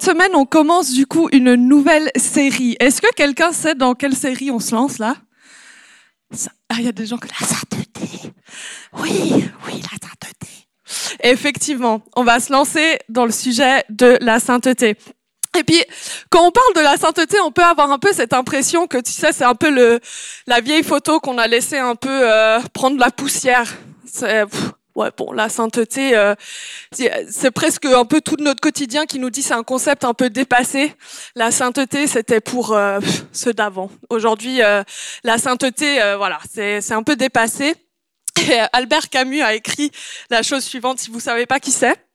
[0.00, 2.76] Cette semaine, on commence du coup une nouvelle série.
[2.78, 5.16] Est-ce que quelqu'un sait dans quelle série on se lance là?
[6.68, 8.32] Ah, il y a des gens que la sainteté.
[9.00, 9.10] Oui,
[9.66, 10.68] oui, la sainteté.
[11.24, 14.96] Effectivement, on va se lancer dans le sujet de la sainteté.
[15.58, 15.82] Et puis,
[16.30, 19.10] quand on parle de la sainteté, on peut avoir un peu cette impression que, tu
[19.10, 19.98] sais, c'est un peu le,
[20.46, 23.74] la vieille photo qu'on a laissé un peu euh, prendre la poussière.
[24.06, 24.44] C'est,
[24.98, 26.34] ouais, bon, la sainteté, euh,
[26.92, 30.28] c'est presque un peu tout notre quotidien qui nous dit c'est un concept un peu
[30.28, 30.94] dépassé.
[31.34, 32.98] La sainteté, c'était pour euh,
[33.32, 33.90] ceux d'avant.
[34.10, 34.82] Aujourd'hui, euh,
[35.24, 37.74] la sainteté, voilà, c'est un peu dépassé.
[38.50, 39.90] Et Albert Camus a écrit
[40.30, 42.07] la chose suivante, si vous savez pas qui c'est.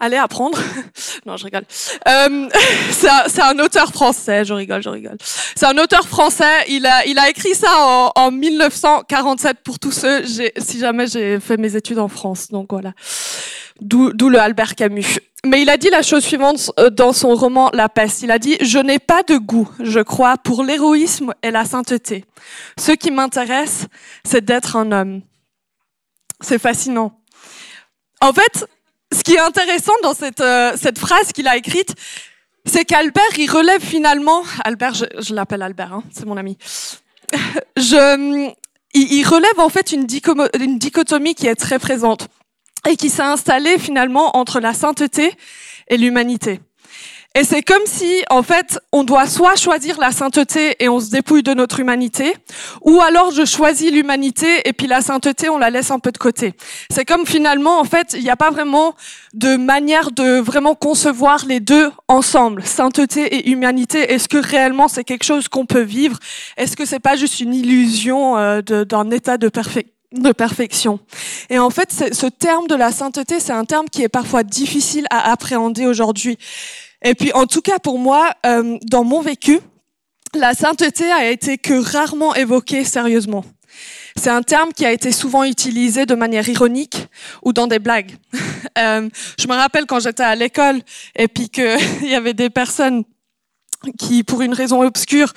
[0.00, 0.58] Allez apprendre.
[1.26, 1.64] non, je rigole.
[2.08, 2.48] Euh,
[2.90, 4.44] c'est un, auteur français.
[4.44, 5.16] Je rigole, je rigole.
[5.54, 6.64] C'est un auteur français.
[6.68, 10.24] Il a, il a écrit ça en, en 1947 pour tous ceux.
[10.24, 12.92] Si jamais j'ai fait mes études en France, donc voilà.
[13.80, 15.18] D'où le Albert Camus.
[15.44, 18.22] Mais il a dit la chose suivante euh, dans son roman La peste.
[18.22, 22.24] Il a dit Je n'ai pas de goût, je crois, pour l'héroïsme et la sainteté.
[22.78, 23.86] Ce qui m'intéresse,
[24.24, 25.22] c'est d'être un homme.
[26.40, 27.20] C'est fascinant.
[28.20, 28.66] En fait,
[29.12, 31.94] ce qui est intéressant dans cette, euh, cette phrase qu'il a écrite,
[32.64, 36.56] c'est qu'Albert, il relève finalement, Albert, je, je l'appelle Albert, hein, c'est mon ami,
[37.76, 38.50] je,
[38.94, 40.06] il, il, relève en fait une,
[40.60, 42.28] une dichotomie qui est très présente
[42.88, 45.32] et qui s'est installée finalement entre la sainteté
[45.88, 46.60] et l'humanité.
[47.34, 51.10] Et c'est comme si, en fait, on doit soit choisir la sainteté et on se
[51.10, 52.36] dépouille de notre humanité,
[52.82, 56.18] ou alors je choisis l'humanité et puis la sainteté, on la laisse un peu de
[56.18, 56.52] côté.
[56.90, 58.94] C'est comme finalement, en fait, il n'y a pas vraiment
[59.32, 64.12] de manière de vraiment concevoir les deux ensemble, sainteté et humanité.
[64.12, 66.18] Est-ce que réellement c'est quelque chose qu'on peut vivre?
[66.58, 71.00] Est-ce que c'est pas juste une illusion euh, d'un état de perfection de perfection?
[71.48, 75.06] Et en fait, ce terme de la sainteté, c'est un terme qui est parfois difficile
[75.08, 76.36] à appréhender aujourd'hui.
[77.02, 79.60] Et puis, en tout cas, pour moi, euh, dans mon vécu,
[80.34, 83.44] la sainteté a été que rarement évoquée sérieusement.
[84.16, 87.08] C'est un terme qui a été souvent utilisé de manière ironique
[87.42, 88.12] ou dans des blagues.
[88.78, 89.08] euh,
[89.38, 90.80] je me rappelle quand j'étais à l'école
[91.16, 93.04] et puis qu'il y avait des personnes
[93.98, 95.32] qui, pour une raison obscure,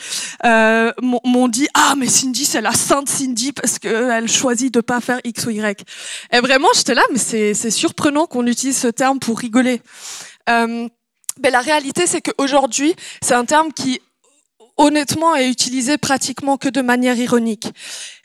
[0.46, 5.02] euh, m'ont dit ah mais Cindy c'est la sainte Cindy parce qu'elle choisit de pas
[5.02, 5.84] faire X ou Y.
[6.32, 9.82] Et vraiment j'étais là mais c'est surprenant qu'on utilise ce terme pour rigoler.
[10.48, 10.88] Euh,
[11.42, 14.02] mais la réalité, c'est qu'aujourd'hui, c'est un terme qui
[14.78, 17.74] honnêtement est utilisé pratiquement que de manière ironique.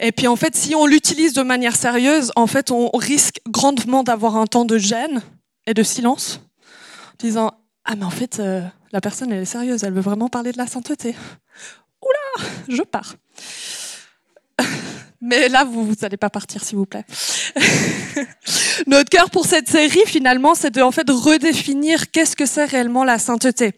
[0.01, 4.03] Et puis en fait, si on l'utilise de manière sérieuse, en fait, on risque grandement
[4.03, 5.23] d'avoir un temps de gêne
[5.67, 6.41] et de silence,
[7.13, 7.53] en disant
[7.85, 8.63] ah mais en fait, euh,
[8.93, 11.15] la personne elle est sérieuse, elle veut vraiment parler de la sainteté.
[12.03, 13.15] Oula, je pars.
[15.21, 17.05] Mais là, vous n'allez pas partir, s'il vous plaît.
[18.87, 23.05] Notre cœur pour cette série, finalement, c'est de en fait redéfinir qu'est-ce que c'est réellement
[23.05, 23.75] la sainteté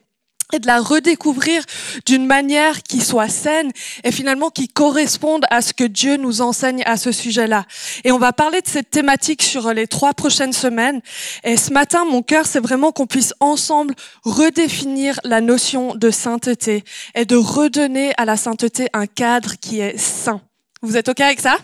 [0.52, 1.64] et de la redécouvrir
[2.06, 3.70] d'une manière qui soit saine
[4.04, 7.64] et finalement qui corresponde à ce que Dieu nous enseigne à ce sujet-là.
[8.04, 11.00] Et on va parler de cette thématique sur les trois prochaines semaines.
[11.42, 13.94] Et ce matin, mon cœur, c'est vraiment qu'on puisse ensemble
[14.24, 16.84] redéfinir la notion de sainteté
[17.14, 20.40] et de redonner à la sainteté un cadre qui est sain.
[20.82, 21.56] Vous êtes OK avec ça?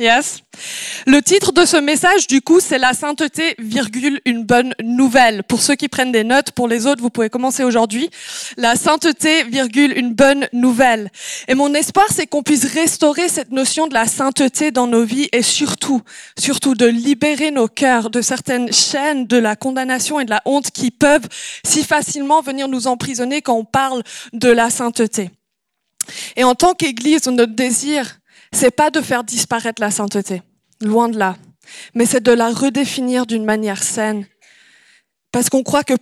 [0.00, 0.40] Yes.
[1.06, 5.44] Le titre de ce message, du coup, c'est la sainteté, virgule, une bonne nouvelle.
[5.44, 8.10] Pour ceux qui prennent des notes, pour les autres, vous pouvez commencer aujourd'hui.
[8.56, 11.12] La sainteté, virgule, une bonne nouvelle.
[11.46, 15.28] Et mon espoir, c'est qu'on puisse restaurer cette notion de la sainteté dans nos vies
[15.30, 16.02] et surtout,
[16.36, 20.72] surtout de libérer nos cœurs de certaines chaînes de la condamnation et de la honte
[20.72, 21.28] qui peuvent
[21.64, 24.02] si facilement venir nous emprisonner quand on parle
[24.32, 25.30] de la sainteté.
[26.34, 28.18] Et en tant qu'Église, notre désir,
[28.54, 30.42] c'est pas de faire disparaître la sainteté,
[30.80, 31.36] loin de là,
[31.94, 34.26] mais c'est de la redéfinir d'une manière saine.
[35.32, 35.94] Parce qu'on croit que,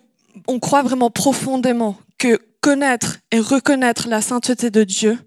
[0.47, 5.19] on croit vraiment profondément que connaître et reconnaître la sainteté de Dieu,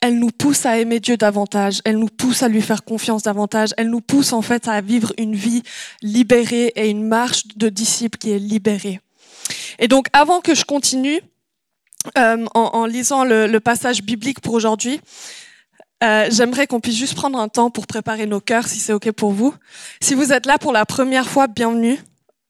[0.00, 3.74] elle nous pousse à aimer Dieu davantage, elle nous pousse à lui faire confiance davantage,
[3.76, 5.62] elle nous pousse en fait à vivre une vie
[6.00, 9.00] libérée et une marche de disciples qui est libérée.
[9.78, 11.20] Et donc avant que je continue
[12.16, 15.00] euh, en, lisant le passage biblique pour aujourd'hui,
[16.02, 19.10] euh, J'aimerais qu'on puisse juste prendre un temps pour préparer nos cœurs, si c'est OK
[19.12, 19.54] pour vous.
[20.00, 21.98] Si vous êtes là pour la première fois, bienvenue.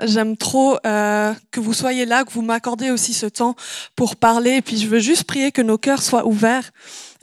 [0.03, 3.55] j'aime trop euh, que vous soyez là, que vous m'accordez aussi ce temps
[3.97, 4.57] pour parler.
[4.57, 6.71] Et puis je veux juste prier que nos cœurs soient ouverts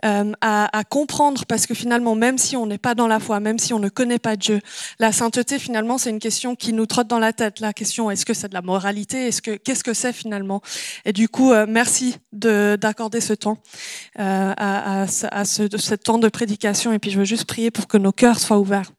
[0.06, 3.40] euh, à, à, comprendre, parce que finalement, même si on n'est pas dans la foi,
[3.40, 4.62] même si on ne connaît pas Dieu,
[5.00, 7.60] la sainteté, finalement, c'est une question qui nous trotte dans la tête.
[7.60, 9.28] La question, est-ce que c'est de la moralité?
[9.28, 10.62] Est-ce que qu'est-ce que c'est finalement?
[11.06, 13.58] Et du coup, euh, merci d'accorder ce temps
[14.20, 16.92] euh, à, à, à ce, ce temps de prédication.
[16.94, 18.92] Et puis, je veux juste prier pour que nos cœurs soient ouverts.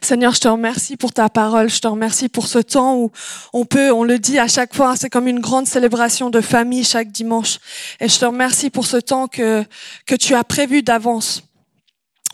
[0.00, 1.68] Seigneur, je te remercie pour ta parole.
[1.68, 3.10] Je te remercie pour ce temps où
[3.52, 6.84] on peut, on le dit à chaque fois, c'est comme une grande célébration de famille
[6.84, 7.58] chaque dimanche.
[8.00, 9.64] Et je te remercie pour ce temps que,
[10.06, 11.42] que tu as prévu d'avance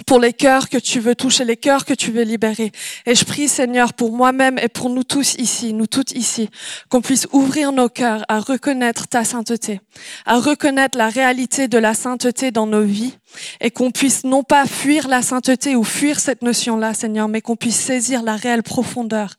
[0.06, 2.72] pour les cœurs que tu veux toucher, les cœurs que tu veux libérer.
[3.06, 6.49] Et je prie, Seigneur, pour moi-même et pour nous tous ici, nous toutes ici,
[6.88, 9.81] qu'on puisse ouvrir nos cœurs à reconnaître ta sainteté,
[10.26, 13.16] à reconnaître la réalité de la sainteté dans nos vies,
[13.60, 17.56] et qu'on puisse non pas fuir la sainteté ou fuir cette notion-là, Seigneur, mais qu'on
[17.56, 19.34] puisse saisir la réelle profondeur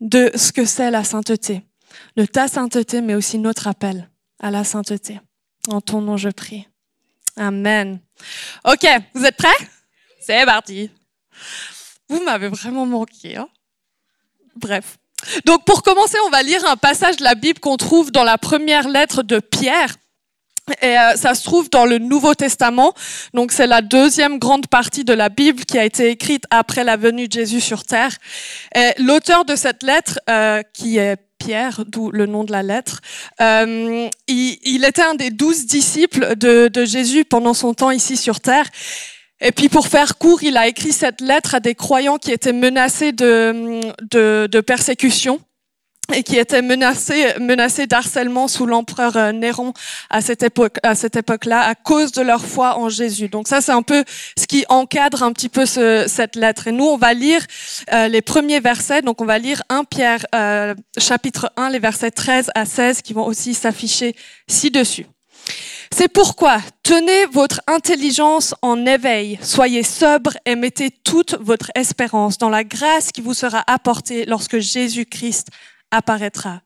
[0.00, 1.62] de ce que c'est la sainteté,
[2.16, 4.08] de ta sainteté, mais aussi notre appel
[4.40, 5.20] à la sainteté.
[5.68, 6.66] En ton nom, je prie.
[7.36, 8.00] Amen.
[8.64, 9.68] OK, vous êtes prêts?
[10.20, 10.90] C'est parti.
[12.08, 13.36] Vous m'avez vraiment manqué.
[13.36, 13.48] Hein?
[14.56, 14.98] Bref.
[15.44, 18.38] Donc pour commencer, on va lire un passage de la Bible qu'on trouve dans la
[18.38, 19.96] première lettre de Pierre.
[20.82, 22.94] Et euh, ça se trouve dans le Nouveau Testament.
[23.34, 26.96] Donc c'est la deuxième grande partie de la Bible qui a été écrite après la
[26.96, 28.16] venue de Jésus sur terre.
[28.98, 33.00] L'auteur de cette lettre, euh, qui est Pierre, d'où le nom de la lettre.
[33.40, 38.16] Euh, il, il, était un des douze disciples de, de, Jésus pendant son temps ici
[38.16, 38.68] sur Terre.
[39.40, 42.52] Et puis pour faire court, il a écrit cette lettre à des croyants qui étaient
[42.52, 45.40] menacés de, de, de persécution
[46.12, 49.72] et qui étaient menacés, menacés d'harcèlement sous l'empereur euh, Néron
[50.08, 53.28] à cette époque, à cette époque-là, à cause de leur foi en Jésus.
[53.28, 54.04] Donc ça, c'est un peu
[54.38, 56.68] ce qui encadre un petit peu ce, cette lettre.
[56.68, 57.44] Et nous, on va lire
[57.92, 59.02] euh, les premiers versets.
[59.02, 63.12] Donc on va lire 1 Pierre, euh, chapitre 1, les versets 13 à 16, qui
[63.12, 64.14] vont aussi s'afficher
[64.48, 65.06] ci-dessus.
[65.92, 72.48] C'est pourquoi tenez votre intelligence en éveil, soyez sobre et mettez toute votre espérance dans
[72.48, 75.48] la grâce qui vous sera apportée lorsque Jésus-Christ
[75.90, 76.62] apparaîtra.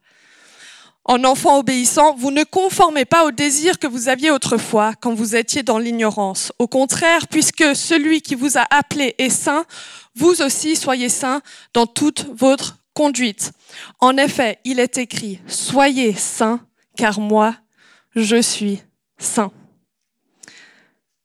[1.06, 5.36] En enfant obéissant, vous ne conformez pas au désir que vous aviez autrefois quand vous
[5.36, 6.50] étiez dans l'ignorance.
[6.58, 9.66] Au contraire, puisque celui qui vous a appelé est saint,
[10.14, 11.42] vous aussi soyez saints
[11.74, 13.52] dans toute votre conduite.
[14.00, 16.60] En effet, il est écrit, Soyez saints,
[16.96, 17.54] car moi,
[18.16, 18.80] je suis
[19.18, 19.52] saint.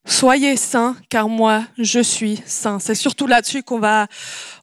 [0.10, 2.80] Soyez saints, car moi, je suis saint.
[2.80, 4.08] C'est surtout là-dessus qu'on va,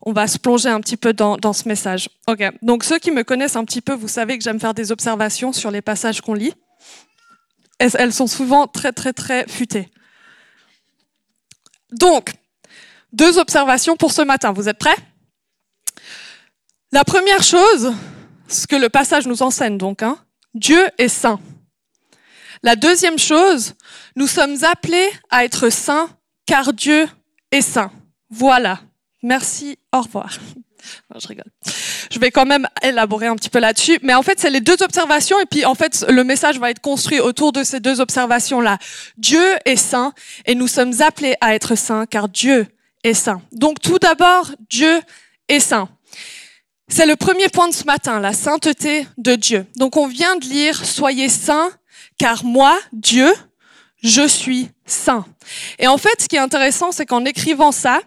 [0.03, 2.09] on va se plonger un petit peu dans, ce message.
[2.27, 2.43] Ok.
[2.63, 5.53] Donc, ceux qui me connaissent un petit peu, vous savez que j'aime faire des observations
[5.53, 6.53] sur les passages qu'on lit.
[7.79, 9.89] Elles sont souvent très, très, très futées.
[11.93, 12.33] Donc,
[13.13, 14.53] deux observations pour ce matin.
[14.53, 14.97] Vous êtes prêts?
[16.91, 17.95] La première chose,
[18.49, 20.19] ce que le passage nous enseigne donc, hein,
[20.55, 21.39] Dieu est saint.
[22.63, 23.75] La deuxième chose,
[24.17, 26.09] nous sommes appelés à être saints
[26.47, 27.07] car Dieu
[27.51, 27.91] est saint.
[28.31, 28.81] Voilà.
[29.23, 30.39] Merci, au revoir.
[31.21, 31.51] Je rigole.
[32.11, 33.99] Je vais quand même élaborer un petit peu là-dessus.
[34.03, 36.81] Mais en fait, c'est les deux observations et puis en fait, le message va être
[36.81, 38.79] construit autour de ces deux observations-là.
[39.17, 40.13] Dieu est saint
[40.45, 42.67] et nous sommes appelés à être saints car Dieu
[43.03, 43.43] est saint.
[43.53, 45.01] Donc tout d'abord, Dieu
[45.49, 45.89] est saint.
[46.89, 49.67] C'est le premier point de ce matin, la sainteté de Dieu.
[49.77, 51.71] Donc on vient de lire, soyez saints
[52.19, 53.33] car moi, Dieu,
[54.03, 55.25] je suis saint.
[55.79, 58.01] Et en fait, ce qui est intéressant, c'est qu'en écrivant ça,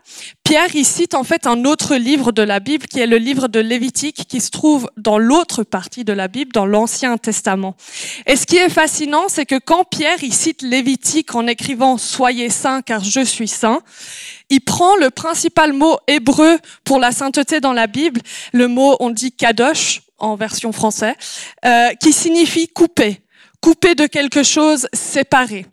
[0.44, 3.48] Pierre y cite en fait un autre livre de la Bible, qui est le livre
[3.48, 7.75] de Lévitique, qui se trouve dans l'autre partie de la Bible, dans l'Ancien Testament.
[8.28, 12.50] Et ce qui est fascinant, c'est que quand Pierre y cite Lévitique en écrivant Soyez
[12.50, 13.82] saints car je suis saint,
[14.50, 18.22] il prend le principal mot hébreu pour la sainteté dans la Bible,
[18.54, 21.16] le mot on dit kadosh en version française,
[21.66, 23.22] euh, qui signifie couper
[23.62, 25.66] couper de quelque chose, séparé.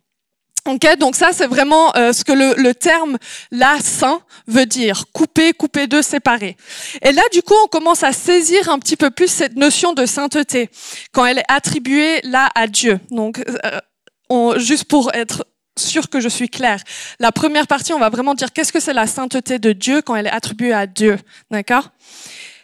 [0.66, 3.18] Okay, donc ça c'est vraiment euh, ce que le, le, terme
[3.52, 6.56] là saint veut dire, couper, couper de, séparer.
[7.02, 10.04] Et là du coup on commence à saisir un petit peu plus cette notion de
[10.06, 10.68] sainteté
[11.12, 12.98] quand elle est attribuée là à Dieu.
[13.12, 13.78] Donc euh,
[14.28, 15.46] on, juste pour être
[15.78, 16.82] sûr que je suis claire,
[17.20, 20.16] la première partie on va vraiment dire qu'est-ce que c'est la sainteté de Dieu quand
[20.16, 21.16] elle est attribuée à Dieu,
[21.52, 21.90] d'accord?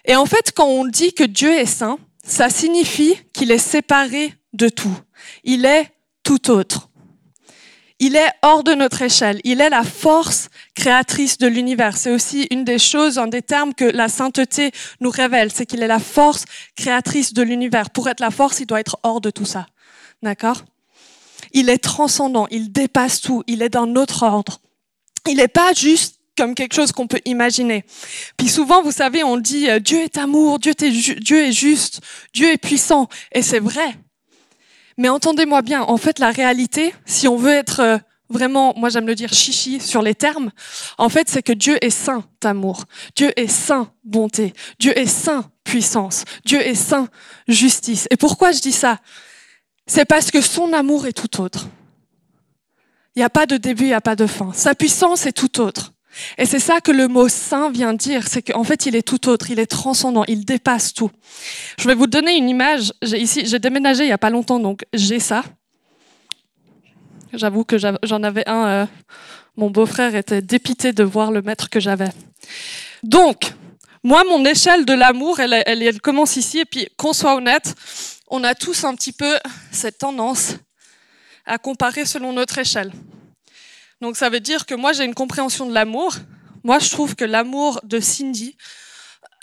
[0.07, 4.35] Et en fait quand on dit que Dieu est saint, ça signifie qu'il est séparé
[4.53, 4.97] de tout.
[5.45, 5.91] Il est
[6.23, 6.89] tout autre.
[7.99, 9.41] Il est hors de notre échelle.
[9.45, 11.97] Il est la force créatrice de l'univers.
[11.97, 15.85] C'est aussi une des choses, un des termes que la sainteté nous révèle, c'est qu'il
[15.85, 16.45] est la force
[16.77, 17.91] créatrice de l'univers.
[17.91, 19.69] Pour être la force, il doit être hors de tout ça.
[20.21, 20.65] D'accord?
[21.53, 24.61] Il est transcendant, il dépasse tout, il est d'un autre ordre.
[25.29, 27.85] Il n'est pas juste comme quelque chose qu'on peut imaginer.
[28.37, 32.01] Puis souvent, vous savez, on dit euh, Dieu est amour, Dieu est, Dieu est juste,
[32.33, 33.09] Dieu est puissant.
[33.33, 33.97] Et c'est vrai.
[35.03, 39.09] Mais entendez-moi bien, en fait, la réalité, si on veut être euh, vraiment, moi j'aime
[39.09, 40.53] le dire chichi sur les termes,
[40.97, 42.85] en fait, c'est que Dieu est saint amour,
[43.17, 47.09] Dieu est saint bonté, Dieu est saint puissance, Dieu est saint
[47.49, 48.07] justice.
[48.13, 48.99] Et pourquoi je dis ça?
[49.89, 51.67] C'est parce que son amour est tout autre.
[53.17, 54.53] Il n'y a pas de début, il n'y a pas de fin.
[54.53, 55.92] Sa puissance est tout autre.
[56.39, 59.29] Et c'est ça que le mot saint vient dire, c'est qu'en fait il est tout
[59.29, 61.11] autre, il est transcendant, il dépasse tout.
[61.79, 62.93] Je vais vous donner une image.
[63.03, 65.43] J'ai ici, j'ai déménagé il y a pas longtemps, donc j'ai ça.
[67.33, 68.67] J'avoue que j'en avais un.
[68.67, 68.87] Euh,
[69.57, 72.11] mon beau-frère était dépité de voir le maître que j'avais.
[73.03, 73.53] Donc,
[74.03, 76.61] moi, mon échelle de l'amour, elle, commence ici.
[76.61, 77.75] Et puis, qu'on soit honnête,
[78.29, 79.39] on a tous un petit peu
[79.71, 80.57] cette tendance
[81.45, 82.93] à comparer selon notre échelle.
[84.03, 86.17] Donc ça veut dire que moi j'ai une compréhension de l'amour.
[86.65, 88.57] Moi je trouve que l'amour de Cindy,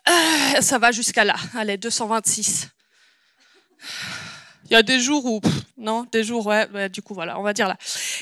[0.09, 1.35] euh, ça va jusqu'à là.
[1.55, 2.67] Allez, 226.
[4.65, 5.41] Il y a des jours où,
[5.77, 7.77] non, des jours, ouais, du coup, voilà, on va dire là.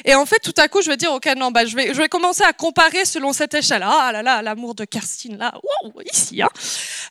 [0.06, 1.98] Et en fait, tout à coup, je vais dire, ok, non, bah, je vais, je
[2.00, 3.84] vais commencer à comparer selon cette échelle.
[3.84, 5.54] Ah là là, l'amour de Kerstin, là,
[5.84, 6.50] wow, ici, hein.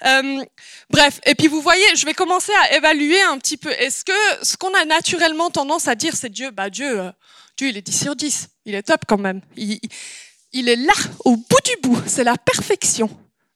[0.06, 0.42] Euh,
[0.88, 3.72] bref, et puis vous voyez, je vais commencer à évaluer un petit peu.
[3.72, 7.10] Est-ce que ce qu'on a naturellement tendance à dire, c'est Dieu, bah, Dieu, euh,
[7.56, 8.48] Dieu, il est 10 sur 10.
[8.66, 9.40] Il est top quand même.
[9.56, 10.92] Il, est là,
[11.24, 12.00] au bout du bout.
[12.06, 13.08] C'est la perfection.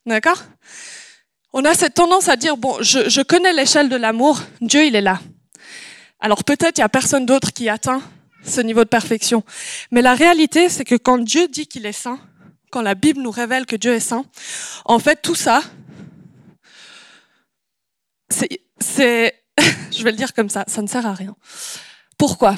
[0.06, 0.42] D'accord?
[1.52, 4.94] On a cette tendance à dire, bon, je, je connais l'échelle de l'amour, Dieu, il
[4.94, 5.20] est là.
[6.20, 8.02] Alors peut-être il n'y a personne d'autre qui atteint
[8.44, 9.42] ce niveau de perfection.
[9.90, 12.20] Mais la réalité, c'est que quand Dieu dit qu'il est saint,
[12.70, 14.24] quand la Bible nous révèle que Dieu est saint,
[14.84, 15.62] en fait, tout ça,
[18.28, 18.62] c'est,
[19.90, 21.34] je vais le dire comme ça, ça ne sert à rien.
[22.16, 22.56] Pourquoi?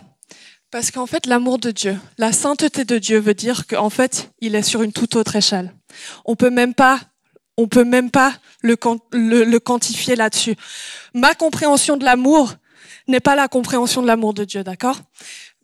[0.73, 4.55] Parce qu'en fait, l'amour de Dieu, la sainteté de Dieu veut dire qu'en fait, il
[4.55, 5.71] est sur une toute autre échelle.
[6.25, 6.99] On peut même pas,
[7.59, 8.77] on peut même pas le,
[9.13, 10.57] le, quantifier là-dessus.
[11.13, 12.55] Ma compréhension de l'amour,
[13.07, 14.97] n'est pas la compréhension de l'amour de Dieu, d'accord?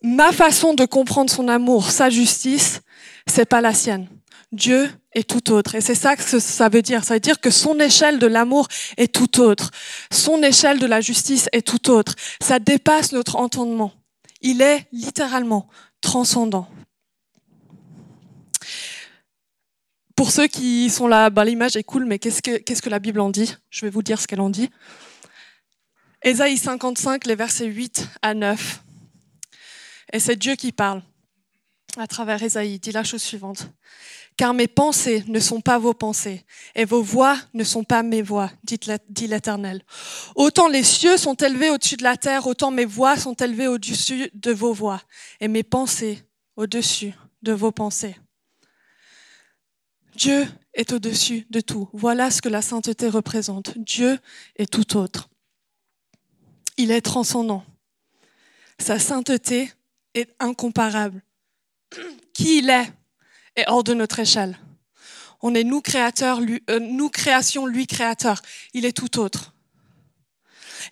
[0.03, 2.83] Ma façon de comprendre son amour, sa justice,
[3.27, 4.09] c'est pas la sienne.
[4.53, 5.75] Dieu est tout autre.
[5.75, 7.05] Et c'est ça que ça veut dire.
[7.05, 9.71] Ça veut dire que son échelle de l'amour est tout autre.
[10.11, 12.15] Son échelle de la justice est tout autre.
[12.43, 13.93] Ça dépasse notre entendement.
[14.41, 15.69] Il est littéralement
[16.01, 16.69] transcendant.
[20.15, 23.31] Pour ceux qui sont là, bah, l'image est cool, mais qu'est-ce que, la Bible en
[23.31, 23.55] dit?
[23.71, 24.69] Je vais vous dire ce qu'elle en dit.
[26.23, 28.83] Ésaïe 55, les versets 8 à 9.
[30.13, 31.03] Et c'est Dieu qui parle
[31.97, 32.81] à travers Ésaïe.
[32.81, 33.71] dit la chose suivante.
[34.39, 36.45] Car mes pensées ne sont pas vos pensées,
[36.77, 39.83] et vos voix ne sont pas mes voix, dit l'Éternel.
[40.37, 44.31] Autant les cieux sont élevés au-dessus de la terre, autant mes voix sont élevées au-dessus
[44.33, 45.03] de vos voix,
[45.41, 46.23] et mes pensées
[46.55, 48.17] au-dessus de vos pensées.
[50.15, 51.89] Dieu est au-dessus de tout.
[51.93, 53.77] Voilà ce que la sainteté représente.
[53.77, 54.21] Dieu
[54.55, 55.29] est tout autre.
[56.77, 57.65] Il est transcendant.
[58.79, 59.73] Sa sainteté
[60.15, 61.23] est incomparable.
[62.33, 62.93] Qui il est?
[63.59, 64.59] Est hors de notre échelle.
[65.41, 68.41] On est nous créateurs, lui, euh, nous création, lui créateur.
[68.75, 69.55] Il est tout autre.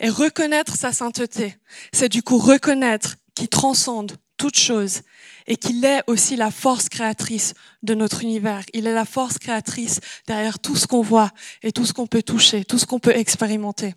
[0.00, 1.56] Et reconnaître sa sainteté,
[1.92, 5.02] c'est du coup reconnaître qu'il transcende toute chose
[5.46, 8.62] et qu'il est aussi la force créatrice de notre univers.
[8.75, 11.30] Il est la force créatrice derrière tout ce qu'on voit
[11.62, 13.94] et tout ce qu'on peut toucher, tout ce qu'on peut expérimenter.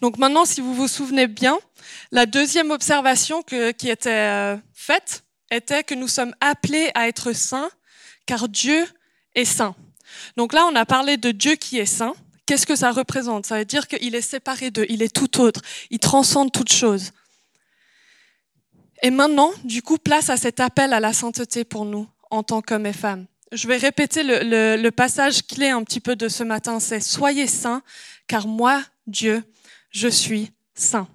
[0.00, 1.56] Donc maintenant, si vous vous souvenez bien,
[2.10, 7.70] la deuxième observation qui était euh, faite était que nous sommes appelés à être saints
[8.26, 8.86] car Dieu
[9.34, 9.74] est saint.
[10.36, 12.14] Donc là, on a parlé de Dieu qui est saint.
[12.46, 13.46] Qu'est-ce que ça représente?
[13.46, 17.12] Ça veut dire qu'il est séparé d'eux, il est tout autre, il transcende toute chose.
[19.02, 22.62] Et maintenant, du coup, place à cet appel à la sainteté pour nous en tant
[22.62, 23.26] qu'hommes et femmes.
[23.50, 27.46] Je vais répéter le, le passage clé un petit peu de ce matin, c'est Soyez
[27.46, 27.82] saints,
[28.26, 29.42] car moi, Dieu,
[29.90, 31.08] je suis saint.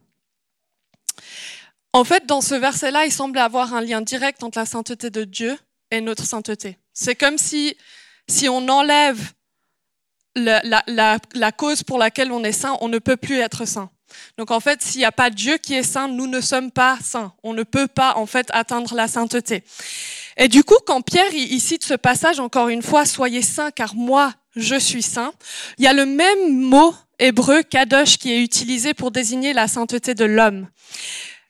[1.94, 5.24] En fait, dans ce verset-là, il semble avoir un lien direct entre la sainteté de
[5.24, 5.58] Dieu
[5.92, 6.78] et notre sainteté.
[6.94, 7.76] C'est comme si,
[8.28, 9.20] si on enlève
[10.36, 13.90] la, la, la, cause pour laquelle on est saint, on ne peut plus être saint.
[14.38, 16.98] Donc en fait, s'il n'y a pas Dieu qui est saint, nous ne sommes pas
[17.04, 17.34] saints.
[17.44, 19.64] On ne peut pas en fait atteindre la sainteté.
[20.38, 23.96] Et du coup, quand Pierre il cite ce passage encore une fois, soyez saints car
[23.96, 25.34] moi je suis saint,
[25.78, 30.14] il y a le même mot hébreu kadosh qui est utilisé pour désigner la sainteté
[30.14, 30.68] de l'homme.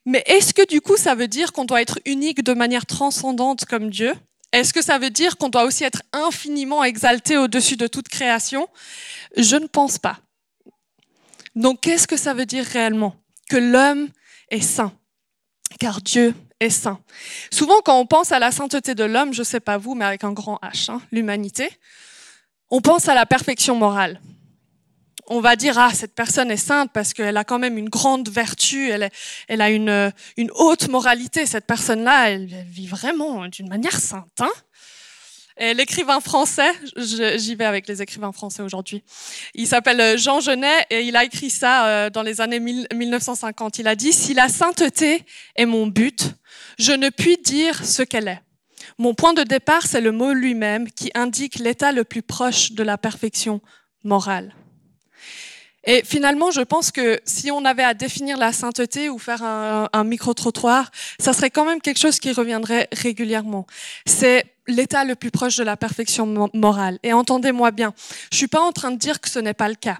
[0.08, 3.66] Mais est-ce que du coup ça veut dire qu'on doit être unique de manière transcendante
[3.66, 4.14] comme Dieu?
[4.54, 8.70] Est-ce que ça veut dire qu'on doit aussi être infiniment exalté au-dessus de toute création?
[9.36, 10.20] Je ne pense pas.
[11.58, 13.16] Donc qu'est-ce que ça veut dire réellement?
[13.50, 14.08] Que l'homme
[14.50, 14.94] est saint,
[15.78, 17.02] car Dieu est saint.
[17.52, 20.06] Souvent, quand on pense à la sainteté de l'homme, je ne sais pas vous, mais
[20.06, 21.70] avec un grand H, hein, l'humanité,
[22.70, 24.22] on pense à la perfection morale.
[25.28, 28.30] On va dire, ah, cette personne est sainte parce qu'elle a quand même une grande
[28.30, 29.10] vertu, elle,
[29.48, 31.46] elle a une, une haute moralité.
[31.46, 34.40] Cette personne-là, elle, vit vraiment d'une manière sainte.
[34.40, 34.52] Hein
[35.60, 39.04] l'écrivain français, j'y vais avec les écrivains français aujourd'hui,
[39.54, 43.80] il s'appelle Jean Genet et il a écrit ça euh, dans les années 1950.
[43.80, 46.36] Il a dit, si la sainteté est mon but,
[46.78, 48.42] je ne puis dire ce qu'elle est.
[48.98, 52.84] Mon point de départ, c'est le mot lui-même qui indique l'état le plus proche de
[52.84, 53.62] la perfection
[54.04, 54.54] morale.
[55.88, 60.04] Et finalement, je pense que si on avait à définir la sainteté ou faire un,
[60.04, 63.66] micro-trottoir, ça serait quand même quelque chose qui reviendrait régulièrement.
[64.06, 67.00] C'est l'état le plus proche de la perfection morale.
[67.04, 67.94] Et entendez-moi bien,
[68.32, 70.00] je suis pas en train de dire que ce n'est pas le cas.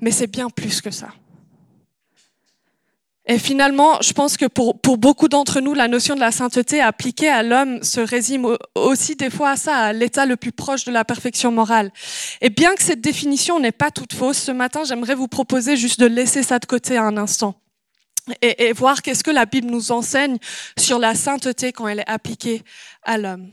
[0.00, 1.08] Mais c'est bien plus que ça.
[3.26, 7.30] Et finalement, je pense que pour, beaucoup d'entre nous, la notion de la sainteté appliquée
[7.30, 10.92] à l'homme se résume aussi des fois à ça, à l'état le plus proche de
[10.92, 11.90] la perfection morale.
[12.42, 16.00] Et bien que cette définition n'est pas toute fausse, ce matin, j'aimerais vous proposer juste
[16.00, 17.54] de laisser ça de côté un instant
[18.42, 20.36] et, et voir qu'est-ce que la Bible nous enseigne
[20.78, 22.62] sur la sainteté quand elle est appliquée
[23.02, 23.50] à l'homme.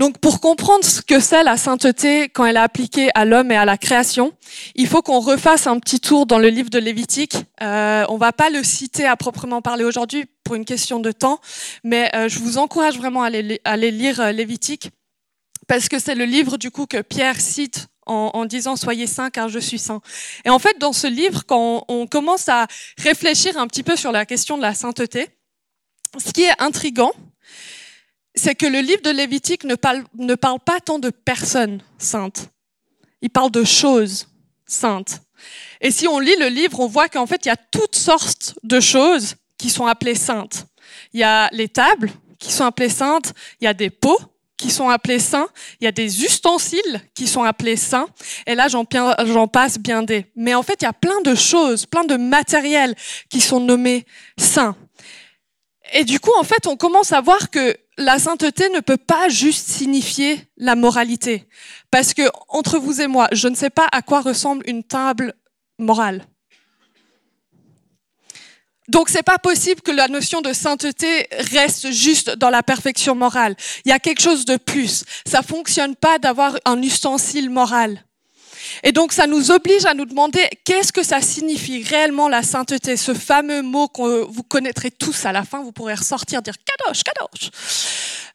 [0.00, 3.56] Donc pour comprendre ce que c'est la sainteté quand elle est appliquée à l'homme et
[3.56, 4.32] à la création,
[4.74, 7.36] il faut qu'on refasse un petit tour dans le livre de Lévitique.
[7.62, 11.38] Euh, on va pas le citer à proprement parler aujourd'hui pour une question de temps,
[11.84, 14.88] mais euh, je vous encourage vraiment à aller, lire euh, Lévitique
[15.68, 19.28] parce que c'est le livre du coup que Pierre cite en, en, disant soyez saints
[19.28, 20.00] car je suis saint.
[20.46, 23.96] Et en fait, dans ce livre, quand on, on commence à réfléchir un petit peu
[23.96, 25.28] sur la question de la sainteté,
[26.16, 27.12] ce qui est intrigant,
[28.34, 30.04] c'est que le livre de Lévitique ne parle,
[30.64, 32.48] pas tant de personnes saintes.
[33.22, 34.28] Il parle de choses
[34.66, 35.20] saintes.
[35.80, 38.54] Et si on lit le livre, on voit qu'en fait, il y a toutes sortes
[38.62, 40.66] de choses qui sont appelées saintes.
[41.12, 44.20] Il y a les tables qui sont appelées saintes, il y a des pots
[44.56, 45.48] qui sont appelés saints,
[45.80, 48.08] il y a des ustensiles qui sont appelés saints,
[48.46, 50.26] et là j'en passe bien des.
[50.36, 52.94] Mais en fait, il y a plein de choses, plein de matériels
[53.30, 54.04] qui sont nommés
[54.38, 54.76] saints.
[55.92, 59.28] Et du coup, en fait, on commence à voir que la sainteté ne peut pas
[59.28, 61.48] juste signifier la moralité.
[61.90, 65.34] Parce que, entre vous et moi, je ne sais pas à quoi ressemble une table
[65.78, 66.24] morale.
[68.88, 73.54] Donc, c'est pas possible que la notion de sainteté reste juste dans la perfection morale.
[73.84, 75.04] Il y a quelque chose de plus.
[75.24, 78.04] Ça fonctionne pas d'avoir un ustensile moral.
[78.82, 82.96] Et donc ça nous oblige à nous demander qu'est-ce que ça signifie réellement la sainteté,
[82.96, 87.02] ce fameux mot que vous connaîtrez tous à la fin, vous pourrez ressortir, dire kadosh,
[87.02, 87.50] kadosh.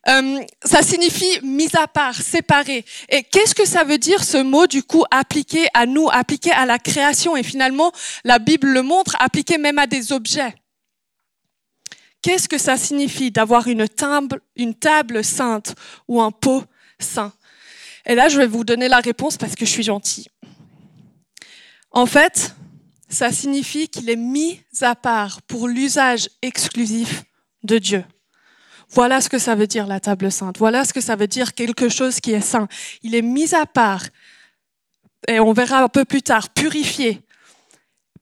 [0.07, 2.85] Euh, ça signifie mise à part, séparé.
[3.09, 6.65] Et qu'est-ce que ça veut dire ce mot du coup appliqué à nous, appliqué à
[6.65, 7.35] la création?
[7.35, 7.91] Et finalement
[8.23, 10.53] la Bible le montre, appliqué même à des objets.
[12.21, 15.75] Qu'est-ce que ça signifie d'avoir une table, une table sainte
[16.07, 16.63] ou un pot
[16.99, 17.31] saint?
[18.05, 20.27] Et là, je vais vous donner la réponse parce que je suis gentille.
[21.91, 22.55] En fait,
[23.09, 27.23] ça signifie qu'il est mis à part pour l'usage exclusif
[27.63, 28.03] de Dieu.
[28.89, 30.57] Voilà ce que ça veut dire la table sainte.
[30.57, 32.67] Voilà ce que ça veut dire quelque chose qui est saint.
[33.01, 34.03] Il est mis à part,
[35.27, 37.21] et on verra un peu plus tard, purifié,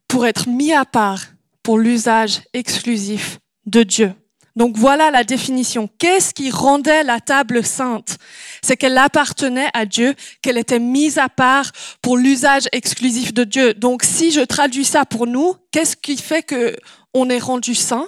[0.07, 1.21] pour être mis à part
[1.63, 4.13] pour l'usage exclusif de Dieu.
[4.55, 5.89] Donc voilà la définition.
[5.97, 8.17] Qu'est-ce qui rendait la table sainte?
[8.61, 13.73] C'est qu'elle appartenait à Dieu, qu'elle était mise à part pour l'usage exclusif de Dieu.
[13.73, 16.75] Donc si je traduis ça pour nous, qu'est-ce qui fait que
[17.15, 18.07] on est rendu saint?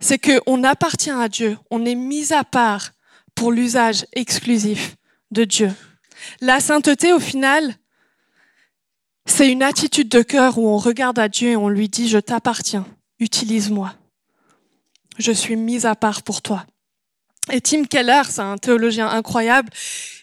[0.00, 2.90] C'est qu'on appartient à Dieu, on est mis à part
[3.36, 4.96] pour l'usage exclusif
[5.30, 5.72] de Dieu.
[6.40, 7.76] La sainteté, au final,
[9.26, 12.18] c'est une attitude de cœur où on regarde à Dieu et on lui dit, je
[12.18, 12.84] t'appartiens,
[13.20, 13.94] utilise-moi
[15.18, 16.64] je suis mise à part pour toi.
[17.50, 19.70] Et Tim Keller, c'est un théologien incroyable,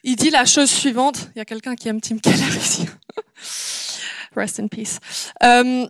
[0.03, 1.29] il dit la chose suivante.
[1.35, 2.85] Il y a quelqu'un qui aime Tim Keller ici.
[4.35, 4.99] Rest in peace.
[5.43, 5.85] Euh,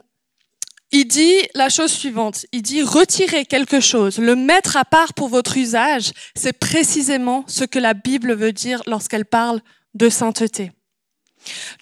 [0.92, 2.48] il dit la chose suivante.
[2.52, 7.64] Il dit retirer quelque chose, le mettre à part pour votre usage, c'est précisément ce
[7.64, 9.62] que la Bible veut dire lorsqu'elle parle
[9.94, 10.72] de sainteté.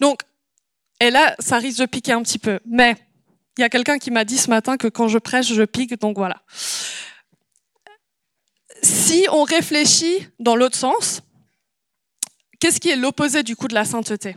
[0.00, 0.20] Donc,
[1.00, 2.96] et là, ça risque de piquer un petit peu, mais
[3.56, 5.98] il y a quelqu'un qui m'a dit ce matin que quand je prêche, je pique,
[6.00, 6.42] donc voilà
[8.82, 11.22] si on réfléchit dans l'autre sens,
[12.60, 14.36] qu'est-ce qui est l'opposé du coup de la sainteté?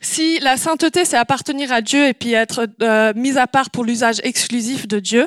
[0.00, 3.84] Si la sainteté, c'est appartenir à Dieu et puis être euh, mis à part pour
[3.84, 5.26] l'usage exclusif de Dieu,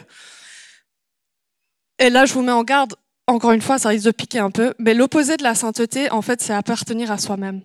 [1.97, 2.95] et là je vous mets en garde,
[3.29, 6.23] encore une fois, ça risque de piquer un peu, mais l'opposé de la sainteté, en
[6.23, 7.61] fait, c'est appartenir à soi-même.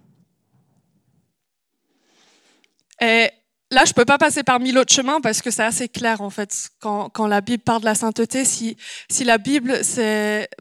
[3.00, 3.30] Et
[3.70, 6.30] là, je peux pas passer par mille autres chemins parce que c'est assez clair en
[6.30, 8.44] fait quand, quand la Bible parle de la sainteté.
[8.44, 8.76] Si,
[9.10, 9.80] si la Bible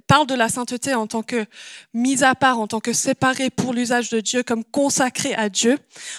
[0.08, 1.46] parle de la sainteté en tant que
[1.94, 5.78] mise à part, en tant que séparée pour l'usage de Dieu, comme consacrée à Dieu,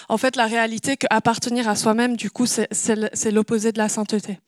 [0.09, 4.39] en fait, la réalité qu'appartenir à soi-même, du coup, c'est l'opposé de la sainteté.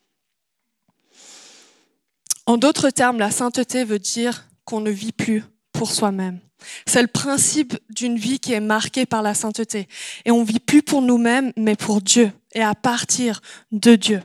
[2.45, 5.43] En d'autres termes, la sainteté veut dire qu'on ne vit plus
[5.77, 6.39] pour soi-même.
[6.87, 9.87] C'est le principe d'une vie qui est marquée par la sainteté.
[10.25, 14.21] Et on vit plus pour nous-mêmes, mais pour Dieu et à partir de Dieu.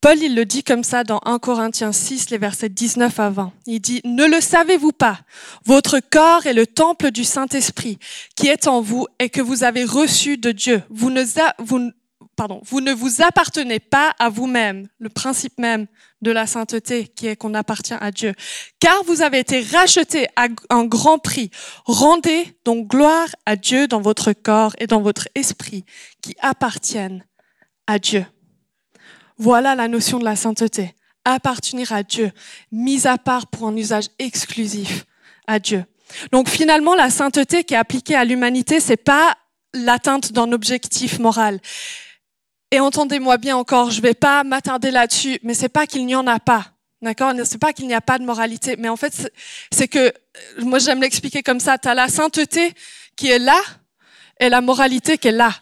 [0.00, 3.52] Paul, il le dit comme ça dans 1 Corinthiens 6, les versets 19 à 20.
[3.66, 5.18] Il dit, Ne le savez-vous pas?
[5.66, 7.98] Votre corps est le temple du Saint-Esprit
[8.36, 10.82] qui est en vous et que vous avez reçu de Dieu.
[10.88, 11.24] Vous ne,
[12.40, 15.86] pardon, vous ne vous appartenez pas à vous-même, le principe même
[16.22, 18.32] de la sainteté qui est qu'on appartient à Dieu.
[18.78, 21.50] Car vous avez été rachetés à un grand prix.
[21.84, 25.84] Rendez donc gloire à Dieu dans votre corps et dans votre esprit
[26.22, 27.26] qui appartiennent
[27.86, 28.24] à Dieu.
[29.36, 30.94] Voilà la notion de la sainteté.
[31.26, 32.32] Appartenir à Dieu,
[32.72, 35.04] mise à part pour un usage exclusif
[35.46, 35.84] à Dieu.
[36.32, 39.36] Donc finalement, la sainteté qui est appliquée à l'humanité, c'est pas
[39.74, 41.60] l'atteinte d'un objectif moral.
[42.72, 46.14] Et entendez-moi bien encore, je ne vais pas m'attarder là-dessus, mais c'est pas qu'il n'y
[46.14, 46.66] en a pas.
[47.02, 47.32] D'accord?
[47.44, 49.32] C'est pas qu'il n'y a pas de moralité, mais en fait,
[49.72, 50.12] c'est que,
[50.58, 52.74] moi j'aime l'expliquer comme ça, tu as la sainteté
[53.16, 53.60] qui est là
[54.38, 55.52] et la moralité qui est là.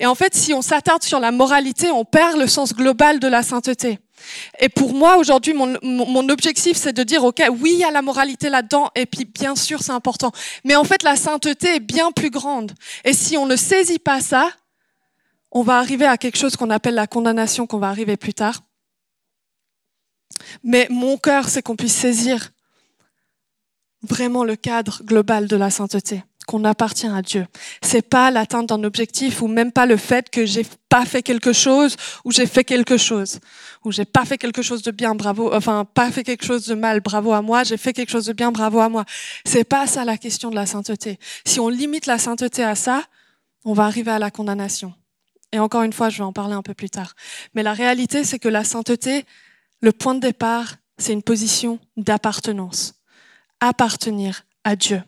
[0.00, 3.28] Et en fait, si on s'attarde sur la moralité, on perd le sens global de
[3.28, 4.00] la sainteté.
[4.58, 7.90] Et pour moi, aujourd'hui, mon, mon, objectif, c'est de dire, OK, oui, il y a
[7.90, 10.32] la moralité là-dedans, et puis bien sûr, c'est important.
[10.64, 12.72] Mais en fait, la sainteté est bien plus grande.
[13.04, 14.50] Et si on ne saisit pas ça,
[15.56, 18.62] on va arriver à quelque chose qu'on appelle la condamnation, qu'on va arriver plus tard.
[20.62, 22.50] Mais mon cœur, c'est qu'on puisse saisir
[24.02, 27.46] vraiment le cadre global de la sainteté, qu'on appartient à Dieu.
[27.80, 31.54] C'est pas l'atteinte d'un objectif ou même pas le fait que j'ai pas fait quelque
[31.54, 33.40] chose ou j'ai fait quelque chose
[33.82, 36.74] ou j'ai pas fait quelque chose de bien, bravo, enfin pas fait quelque chose de
[36.74, 39.06] mal, bravo à moi, j'ai fait quelque chose de bien, bravo à moi.
[39.46, 41.18] C'est pas ça la question de la sainteté.
[41.46, 43.04] Si on limite la sainteté à ça,
[43.64, 44.92] on va arriver à la condamnation.
[45.56, 47.14] Et encore une fois, je vais en parler un peu plus tard.
[47.54, 49.24] Mais la réalité, c'est que la sainteté,
[49.80, 52.96] le point de départ, c'est une position d'appartenance.
[53.60, 55.02] Appartenir à Dieu.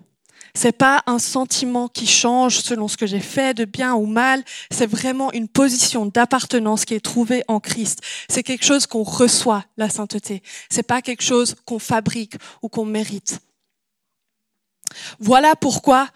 [0.54, 4.42] C'est pas un sentiment qui change selon ce que j'ai fait de bien ou mal.
[4.70, 8.00] C'est vraiment une position d'appartenance qui est trouvée en Christ.
[8.30, 10.42] C'est quelque chose qu'on reçoit, la sainteté.
[10.70, 13.40] C'est pas quelque chose qu'on fabrique ou qu'on mérite.
[15.18, 16.08] Voilà pourquoi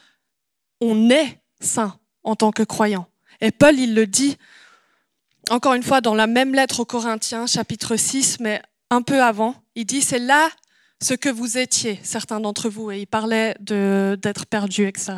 [0.81, 3.07] on est saint en tant que croyant.
[3.43, 4.37] Et Paul, il le dit,
[5.51, 9.57] encore une fois, dans la même lettre aux Corinthiens, chapitre 6, mais un peu avant,
[9.75, 10.49] il dit, c'est là
[11.03, 15.15] ce que vous étiez, certains d'entre vous, et il parlait d'être perdu, etc.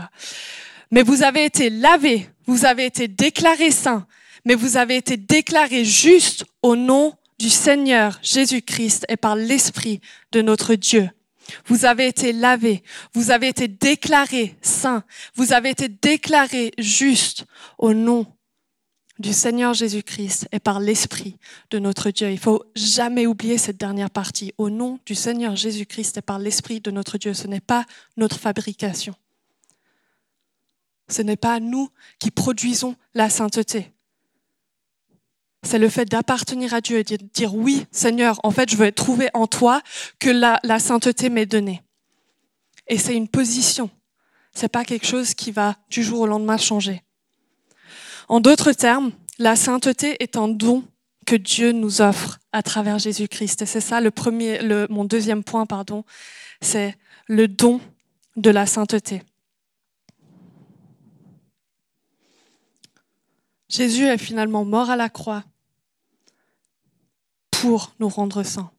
[0.91, 4.07] Mais vous avez été lavés, vous avez été déclarés saints,
[4.47, 10.01] mais vous avez été déclarés justes au nom du Seigneur Jésus-Christ et par l'Esprit
[10.33, 11.11] de notre Dieu.
[11.67, 15.05] Vous avez été lavés, vous avez été déclarés saints,
[15.35, 17.47] vous avez été déclarés justes
[17.79, 18.27] au nom
[19.19, 21.37] du Seigneur Jésus-Christ et par l'Esprit
[21.71, 22.31] de notre Dieu.
[22.31, 24.53] Il faut jamais oublier cette dernière partie.
[24.59, 27.33] Au nom du Seigneur Jésus-Christ et par l'Esprit de notre Dieu.
[27.33, 27.85] Ce n'est pas
[28.17, 29.15] notre fabrication.
[31.09, 33.94] Ce n'est pas nous qui produisons la sainteté
[35.65, 38.87] c'est le fait d'appartenir à Dieu et de dire oui, Seigneur, en fait, je veux
[38.87, 39.83] être trouvé en toi
[40.19, 41.83] que la, sainteté m'est donnée.
[42.87, 43.91] Et c'est une position.
[44.53, 47.03] C'est pas quelque chose qui va du jour au lendemain changer.
[48.29, 50.85] En d'autres termes, la sainteté est un don
[51.27, 53.63] que Dieu nous offre à travers Jésus-Christ.
[53.63, 56.05] Et c'est ça le premier, mon deuxième point, pardon,
[56.61, 56.95] c'est
[57.27, 57.81] le don
[58.37, 59.23] de la sainteté.
[63.69, 65.43] Jésus est finalement mort à la croix
[67.65, 68.71] pour nous rendre saints,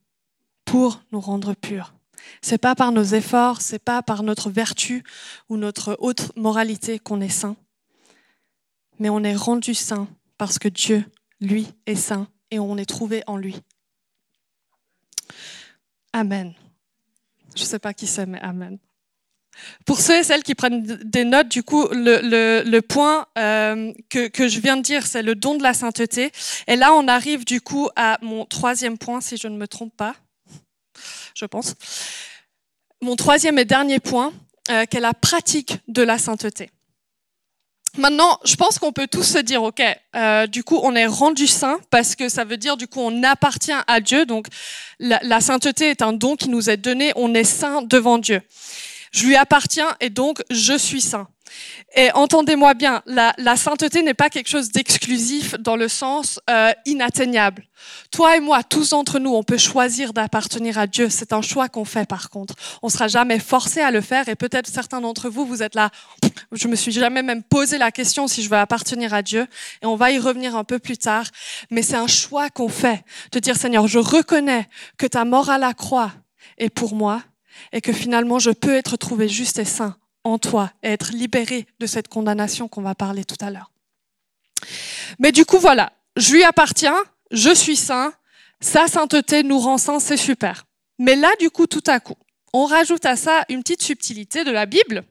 [0.64, 1.96] pour nous rendre purs.
[2.44, 5.04] C'est pas par nos efforts, c'est pas par notre vertu
[5.50, 7.56] ou notre haute moralité qu'on est saint,
[9.00, 11.04] mais on est rendu saint parce que Dieu,
[11.42, 13.60] lui, est saint et on est trouvé en lui.
[16.14, 16.54] Amen.
[17.56, 18.78] Je ne sais pas qui c'est, mais Amen.
[19.86, 24.60] Pour ceux et celles qui prennent des notes, du coup, le, point euh, que, je
[24.60, 26.32] viens de dire, c'est le don de la sainteté.
[26.68, 29.96] Et là, on arrive du coup à mon troisième point, si je ne me trompe
[29.96, 30.16] pas,
[31.34, 31.76] je pense.
[33.02, 34.34] Mon troisième et dernier point,
[34.72, 36.70] euh, qui est la pratique de la sainteté.
[37.98, 39.82] Maintenant, je pense qu'on peut tous se dire, ok,
[40.16, 43.24] euh, du coup, on est rendu saint parce que ça veut dire, du coup, on
[43.24, 44.26] appartient à Dieu.
[44.26, 44.48] Donc,
[45.00, 47.14] la sainteté est un don qui nous est donné.
[47.16, 48.42] On est saint devant Dieu.
[49.16, 51.30] Je lui appartiens et donc je suis saint.
[51.96, 56.74] Et entendez-moi bien, la, la sainteté n'est pas quelque chose d'exclusif dans le sens euh,
[56.86, 57.64] inatteignable.
[58.12, 61.08] Toi et moi, tous d'entre nous, on peut choisir d'appartenir à Dieu.
[61.10, 62.56] C'est un choix qu'on fait par contre.
[62.84, 65.92] On sera jamais forcé à le faire et peut-être certains d'entre vous, vous êtes là.
[66.52, 69.48] Je me suis jamais même posé la question si je veux appartenir à Dieu
[69.82, 71.28] et on va y revenir un peu plus tard.
[71.72, 75.58] Mais c'est un choix qu'on fait de dire Seigneur, je reconnais que ta mort à
[75.58, 76.12] la croix
[76.58, 77.22] est pour moi
[77.72, 81.68] et que finalement je peux être trouvé juste et saint en toi et être libéré
[81.80, 83.72] de cette condamnation qu'on va parler tout à l'heure.
[85.20, 86.98] Mais du coup, voilà, je lui appartiens,
[87.32, 88.14] je suis saint,
[88.60, 90.66] sa sainteté nous rend saints, c'est super.
[90.98, 92.16] Mais là, du coup, tout à coup,
[92.54, 95.04] on rajoute à ça une petite subtilité de la Bible.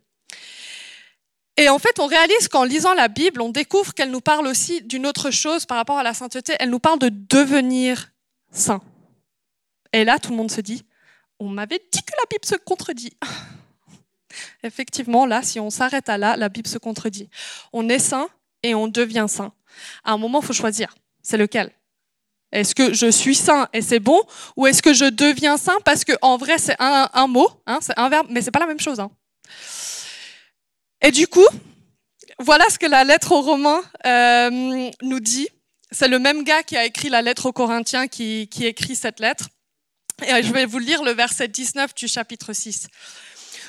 [1.57, 4.83] Et en fait, on réalise qu'en lisant la Bible, on découvre qu'elle nous parle aussi
[4.83, 6.54] d'une autre chose par rapport à la sainteté.
[6.59, 8.11] Elle nous parle de devenir
[8.50, 8.83] saint.
[9.92, 10.85] Et là, tout le monde se dit,
[11.44, 13.12] on m'avait dit que la Bible se contredit.
[14.62, 17.28] Effectivement, là, si on s'arrête à là, la Bible se contredit.
[17.72, 18.28] On est saint
[18.62, 19.52] et on devient saint.
[20.04, 20.94] À un moment, il faut choisir.
[21.22, 21.70] C'est lequel?
[22.50, 24.20] Est-ce que je suis saint et c'est bon
[24.57, 27.98] Ou est-ce que je deviens saint parce que en vrai, c'est un, mot, hein, c'est
[27.98, 29.00] un verbe, mais c'est pas la même chose.
[29.00, 29.11] Hein.
[31.02, 31.46] Et du coup,
[32.38, 35.48] voilà ce que la lettre aux Romains euh, nous dit.
[35.90, 39.20] C'est le même gars qui a écrit la lettre aux Corinthiens qui, qui écrit cette
[39.20, 39.48] lettre.
[40.22, 42.88] Et je vais vous lire le verset 19 du chapitre 6.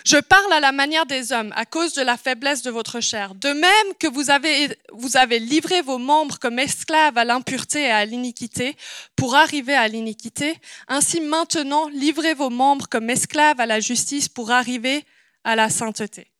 [0.05, 3.33] Je parle à la manière des hommes à cause de la faiblesse de votre chair.
[3.33, 7.91] De même que vous avez, vous avez livré vos membres comme esclaves à l'impureté et
[7.91, 8.77] à l'iniquité
[9.15, 14.51] pour arriver à l'iniquité, ainsi maintenant livrez vos membres comme esclaves à la justice pour
[14.51, 15.03] arriver
[15.43, 16.31] à la sainteté.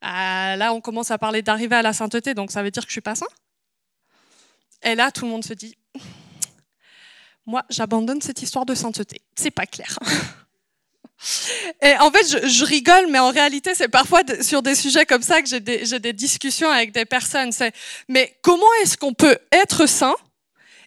[0.00, 2.88] Ah, là, on commence à parler d'arriver à la sainteté, donc ça veut dire que
[2.88, 3.26] je suis pas saint?
[4.82, 5.76] Et là, tout le monde se dit,
[7.48, 9.22] moi, j'abandonne cette histoire de sainteté.
[9.34, 9.98] C'est pas clair.
[11.82, 15.40] Et en fait, je, rigole, mais en réalité, c'est parfois sur des sujets comme ça
[15.40, 15.58] que j'ai
[15.98, 17.50] des, discussions avec des personnes.
[17.50, 17.72] C'est,
[18.06, 20.14] mais comment est-ce qu'on peut être saint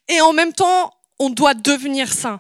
[0.08, 2.40] et en même temps, on doit devenir saint?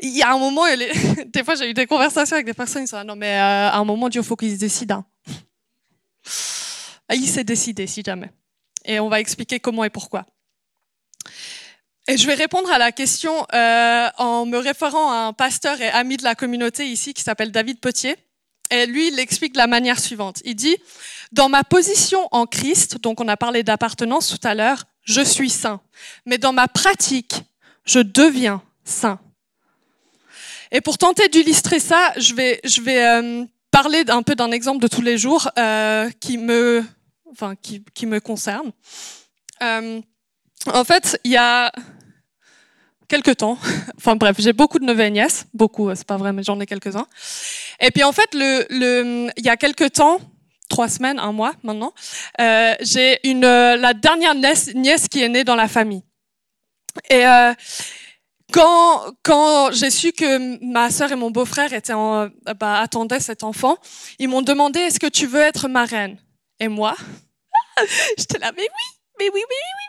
[0.00, 0.64] Il y a un moment,
[1.26, 3.76] des fois, j'ai eu des conversations avec des personnes qui sont non, mais euh, à
[3.76, 4.90] un moment, Dieu, faut qu'il se décide.
[4.90, 5.06] Hein.
[7.14, 8.32] Il s'est décidé, si jamais.
[8.84, 10.26] Et on va expliquer comment et pourquoi.
[12.06, 15.88] Et je vais répondre à la question euh, en me référant à un pasteur et
[15.88, 18.16] ami de la communauté ici qui s'appelle David Potier.
[18.70, 20.42] Et lui, il l'explique de la manière suivante.
[20.44, 20.76] Il dit,
[21.32, 25.48] dans ma position en Christ, donc on a parlé d'appartenance tout à l'heure, je suis
[25.48, 25.80] saint.
[26.26, 27.42] Mais dans ma pratique,
[27.86, 29.18] je deviens saint.
[30.72, 34.82] Et pour tenter d'illustrer ça, je vais, je vais euh, parler un peu d'un exemple
[34.82, 36.84] de tous les jours euh, qui, me,
[37.30, 38.72] enfin, qui, qui me concerne.
[39.62, 40.00] Euh,
[40.72, 41.72] en fait, il y a
[43.08, 43.58] quelques temps,
[43.96, 46.66] enfin bref, j'ai beaucoup de neveux et nièces, beaucoup, c'est pas vrai, mais j'en ai
[46.66, 47.06] quelques-uns.
[47.80, 50.18] Et puis en fait, le, le, il y a quelques temps,
[50.68, 51.92] trois semaines, un mois maintenant,
[52.40, 56.02] euh, j'ai une la dernière nièce, qui est née dans la famille.
[57.10, 57.52] Et euh,
[58.52, 63.42] quand quand j'ai su que ma sœur et mon beau-frère étaient en, bah, attendaient cet
[63.42, 63.76] enfant,
[64.18, 66.18] ils m'ont demandé est-ce que tu veux être marraine
[66.60, 66.94] Et moi,
[68.18, 69.83] j'étais là mais oui, mais oui, oui, oui.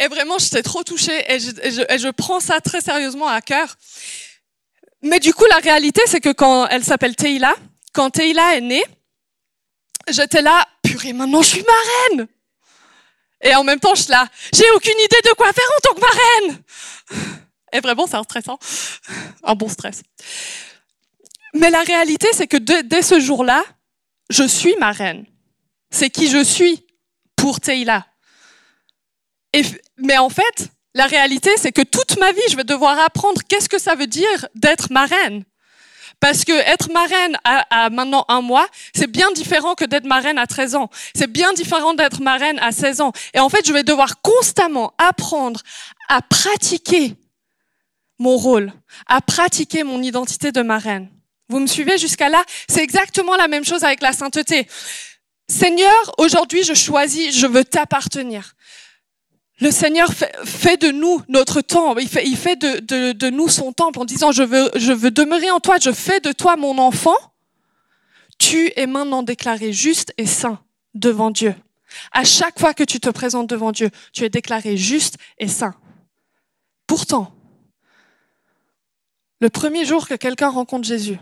[0.00, 3.76] Et vraiment, j'étais trop touchée et je, prends ça très sérieusement à cœur.
[5.02, 7.54] Mais du coup, la réalité, c'est que quand elle s'appelle Teila,
[7.92, 8.84] quand Teila est née,
[10.08, 12.28] j'étais là, purée, maintenant je suis marraine.
[13.42, 15.94] Et en même temps, je suis là, j'ai aucune idée de quoi faire en tant
[15.94, 16.62] que marraine.
[17.72, 18.58] Et vraiment, c'est un stressant,
[19.44, 20.02] un bon stress.
[21.52, 23.62] Mais la réalité, c'est que dès ce jour-là,
[24.30, 25.26] je suis marraine.
[25.90, 26.86] C'est qui je suis
[27.36, 28.06] pour Teila
[29.98, 33.68] mais en fait, la réalité, c'est que toute ma vie, je vais devoir apprendre qu'est-ce
[33.68, 35.44] que ça veut dire d'être marraine.
[36.18, 40.38] Parce que être marraine à, à maintenant un mois, c'est bien différent que d'être marraine
[40.38, 40.90] à 13 ans.
[41.14, 43.12] C'est bien différent d'être marraine à 16 ans.
[43.32, 45.62] Et en fait, je vais devoir constamment apprendre
[46.08, 47.14] à pratiquer
[48.18, 48.72] mon rôle,
[49.06, 51.08] à pratiquer mon identité de marraine.
[51.48, 52.44] Vous me suivez jusqu'à là?
[52.68, 54.68] C'est exactement la même chose avec la sainteté.
[55.48, 58.54] Seigneur, aujourd'hui, je choisis, je veux t'appartenir.
[59.60, 64.32] Le Seigneur fait, de nous notre temple, il fait, de, nous son temple en disant,
[64.32, 67.16] je veux, je veux demeurer en toi, je fais de toi mon enfant.
[68.38, 70.60] Tu es maintenant déclaré juste et saint
[70.94, 71.54] devant Dieu.
[72.12, 75.74] À chaque fois que tu te présentes devant Dieu, tu es déclaré juste et saint.
[76.86, 77.34] Pourtant,
[79.40, 81.18] le premier jour que quelqu'un rencontre Jésus,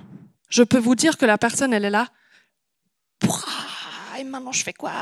[0.49, 2.09] je peux vous dire que la personne, elle est là.
[4.19, 4.93] Et maintenant, je fais quoi?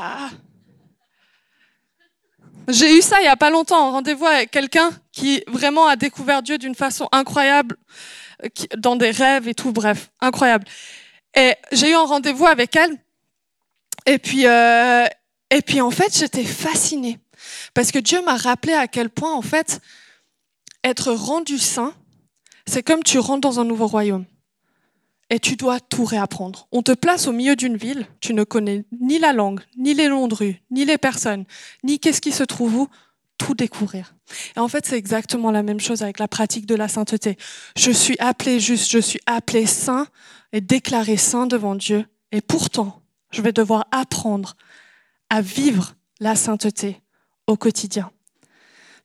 [2.67, 5.95] J'ai eu ça il y a pas longtemps, en rendez-vous avec quelqu'un qui vraiment a
[5.95, 7.77] découvert Dieu d'une façon incroyable,
[8.77, 10.65] dans des rêves et tout, bref, incroyable.
[11.35, 12.97] Et j'ai eu un rendez-vous avec elle,
[14.05, 15.05] Et puis, euh,
[15.49, 17.19] et puis en fait, j'étais fascinée.
[17.73, 19.79] Parce que Dieu m'a rappelé à quel point, en fait,
[20.83, 21.93] être rendu saint,
[22.65, 24.25] c'est comme tu rentres dans un nouveau royaume.
[25.29, 26.67] Et tu dois tout réapprendre.
[26.71, 30.07] On te place au milieu d'une ville, tu ne connais ni la langue, ni les
[30.07, 31.45] noms de rue, ni les personnes,
[31.83, 32.87] ni qu'est-ce qui se trouve où,
[33.37, 34.15] tout découvrir.
[34.55, 37.37] Et en fait, c'est exactement la même chose avec la pratique de la sainteté.
[37.75, 40.07] Je suis appelé juste, je suis appelé saint
[40.53, 42.05] et déclaré saint devant Dieu.
[42.31, 44.55] Et pourtant, je vais devoir apprendre
[45.29, 47.01] à vivre la sainteté
[47.47, 48.11] au quotidien.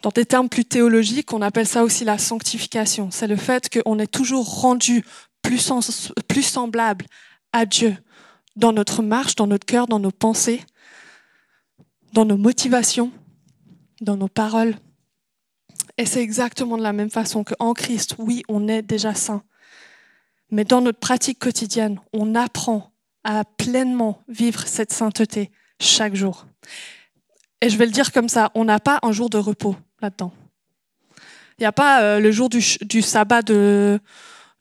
[0.03, 3.11] Dans des termes plus théologiques, on appelle ça aussi la sanctification.
[3.13, 5.05] C'est le fait qu'on est toujours rendu
[5.43, 5.73] plus,
[6.29, 7.07] plus semblable
[7.53, 7.97] à Dieu
[8.57, 10.63] dans notre marche, dans notre cœur, dans nos pensées,
[12.13, 13.13] dans nos motivations,
[14.01, 14.75] dans nos paroles.
[15.99, 19.43] Et c'est exactement de la même façon qu'en Christ, oui, on est déjà saint.
[20.51, 22.93] Mais dans notre pratique quotidienne, on apprend
[23.25, 25.51] à pleinement vivre cette sainteté
[25.81, 26.47] chaque jour.
[27.61, 30.33] Et je vais le dire comme ça, on n'a pas un jour de repos là-dedans.
[31.59, 34.01] Il n'y a pas euh, le jour du sabbat de,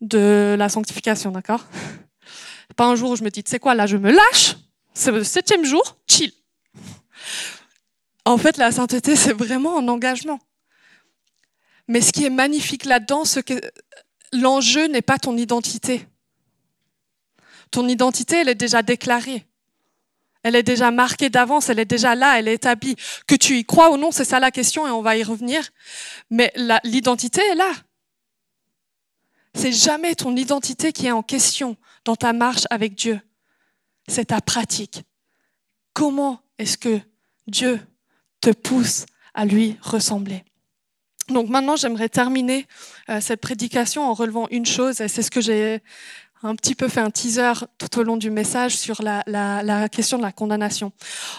[0.01, 1.65] de la sanctification, d'accord?
[2.75, 4.55] Pas un jour où je me dis, tu sais quoi, là je me lâche,
[4.93, 6.31] c'est le septième jour, chill.
[8.25, 10.39] En fait, la sainteté, c'est vraiment un engagement.
[11.87, 13.59] Mais ce qui est magnifique là-dedans, c'est que
[14.31, 16.07] l'enjeu n'est pas ton identité.
[17.71, 19.45] Ton identité, elle est déjà déclarée.
[20.43, 22.95] Elle est déjà marquée d'avance, elle est déjà là, elle est établie.
[23.27, 25.69] Que tu y crois ou non, c'est ça la question et on va y revenir.
[26.29, 26.51] Mais
[26.83, 27.71] l'identité est là.
[29.53, 33.19] C'est jamais ton identité qui est en question dans ta marche avec Dieu.
[34.07, 35.03] C'est ta pratique.
[35.93, 36.99] Comment est-ce que
[37.47, 37.79] Dieu
[38.39, 40.43] te pousse à lui ressembler?
[41.29, 42.67] Donc maintenant, j'aimerais terminer
[43.09, 45.81] euh, cette prédication en relevant une chose, et c'est ce que j'ai
[46.43, 50.17] un petit peu fait un teaser tout au long du message sur la, la, question
[50.17, 50.91] de la condamnation.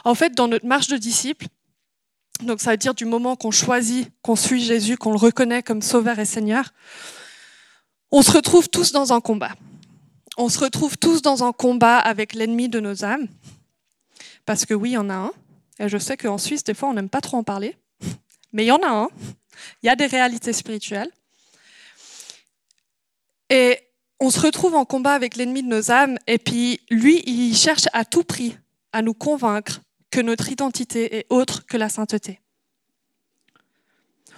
[0.05, 1.47] En fait, dans notre marche de disciples,
[2.43, 5.83] donc ça veut dire du moment qu'on choisit, qu'on suit Jésus, qu'on le reconnaît comme
[5.83, 6.73] Sauveur et Seigneur,
[8.13, 9.53] on se retrouve tous dans un combat.
[10.37, 13.27] On se retrouve tous dans un combat avec l'ennemi de nos âmes,
[14.45, 15.33] parce que oui, il y en a un.
[15.79, 17.77] Et je sais qu'en Suisse, des fois, on n'aime pas trop en parler,
[18.53, 19.09] mais il y en a un.
[19.83, 21.11] Il y a des réalités spirituelles.
[23.51, 23.79] Et
[24.21, 27.89] on se retrouve en combat avec l'ennemi de nos âmes, et puis lui, il cherche
[27.93, 28.57] à tout prix
[28.93, 32.41] à nous convaincre que notre identité est autre que la sainteté.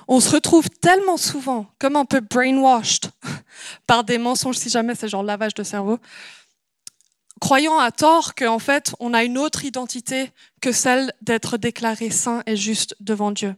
[0.08, 3.10] On se retrouve tellement souvent comme un peu brainwashed
[3.86, 5.98] par des mensonges, si jamais c'est genre lavage de cerveau,
[7.40, 12.42] croyant à tort qu'en fait, on a une autre identité que celle d'être déclaré saint
[12.46, 13.54] et juste devant Dieu.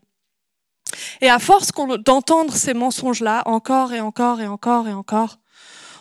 [1.20, 1.70] Et à force
[2.04, 5.38] d'entendre ces mensonges-là, encore et encore et encore et encore,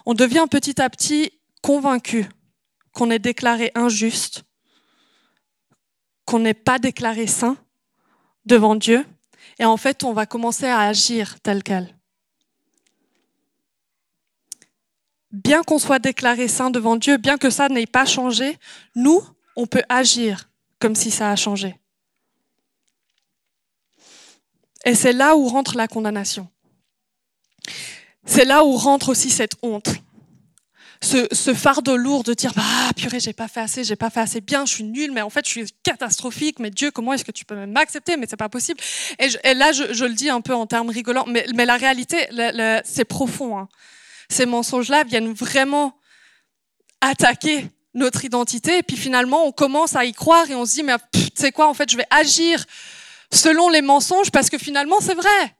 [0.05, 1.31] on devient petit à petit
[1.61, 2.29] convaincu
[2.91, 4.43] qu'on est déclaré injuste,
[6.25, 7.57] qu'on n'est pas déclaré saint
[8.45, 9.05] devant Dieu,
[9.59, 11.95] et en fait, on va commencer à agir tel quel.
[15.43, 18.57] bien qu'on soit déclaré saint devant Dieu, bien que ça n'ait pas changé,
[18.95, 19.21] nous,
[19.55, 21.75] on peut agir comme si ça a changé.
[24.85, 26.47] Et c'est là où rentre la condamnation.
[28.25, 29.89] C'est là où rentre aussi cette honte.
[31.01, 32.63] Ce, fardeau lourd de dire bah
[32.95, 35.29] purée j'ai pas fait assez j'ai pas fait assez bien je suis nulle mais en
[35.29, 38.17] fait je suis catastrophique mais Dieu comment est-ce que tu peux m'accepter?
[38.17, 38.79] Mais c'est pas possible
[39.19, 42.27] et, là je, le dis un peu en termes rigolants mais, la réalité
[42.83, 43.69] c'est profond hein
[44.29, 45.95] ces mensonges-là viennent vraiment
[47.01, 48.79] attaquer notre identité.
[48.79, 51.51] Et puis finalement, on commence à y croire et on se dit, mais tu sais
[51.51, 52.63] quoi, en fait, je vais agir
[53.31, 55.55] selon les mensonges parce que finalement, c'est vrai.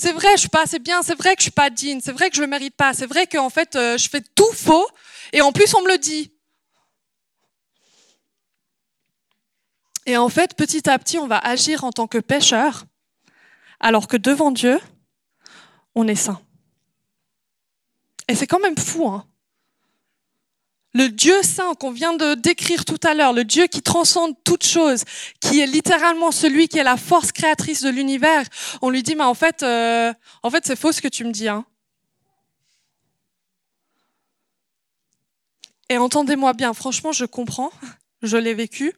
[0.00, 1.02] C'est vrai, je suis pas assez bien.
[1.02, 2.00] C'est vrai que je suis pas digne.
[2.02, 2.94] C'est vrai que je le mérite pas.
[2.94, 4.88] C'est vrai qu'en fait, euh, je fais tout faux.
[5.34, 6.32] Et en plus, on me le dit.
[10.06, 12.86] Et en fait, petit à petit, on va agir en tant que pécheur,
[13.78, 14.80] alors que devant Dieu,
[15.94, 16.40] on est saint.
[18.26, 19.26] Et c'est quand même fou, hein
[20.92, 24.64] le Dieu saint qu'on vient de décrire tout à l'heure, le Dieu qui transcende toute
[24.64, 25.04] chose,
[25.40, 28.44] qui est littéralement celui qui est la force créatrice de l'univers,
[28.82, 31.32] on lui dit mais en fait, euh, en fait c'est faux ce que tu me
[31.32, 31.48] dis.
[31.48, 31.64] Hein.
[35.88, 37.70] Et entendez-moi bien, franchement je comprends,
[38.22, 38.92] je l'ai vécu,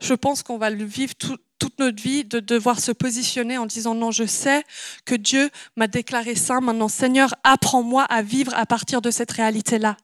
[0.00, 3.66] je pense qu'on va le vivre tout, toute notre vie de devoir se positionner en
[3.66, 4.64] disant non, je sais
[5.04, 6.60] que Dieu m'a déclaré saint.
[6.60, 9.96] Maintenant, Seigneur, apprends-moi à vivre à partir de cette réalité-là.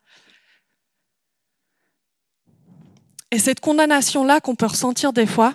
[3.31, 5.55] Et cette condamnation-là qu'on peut ressentir des fois,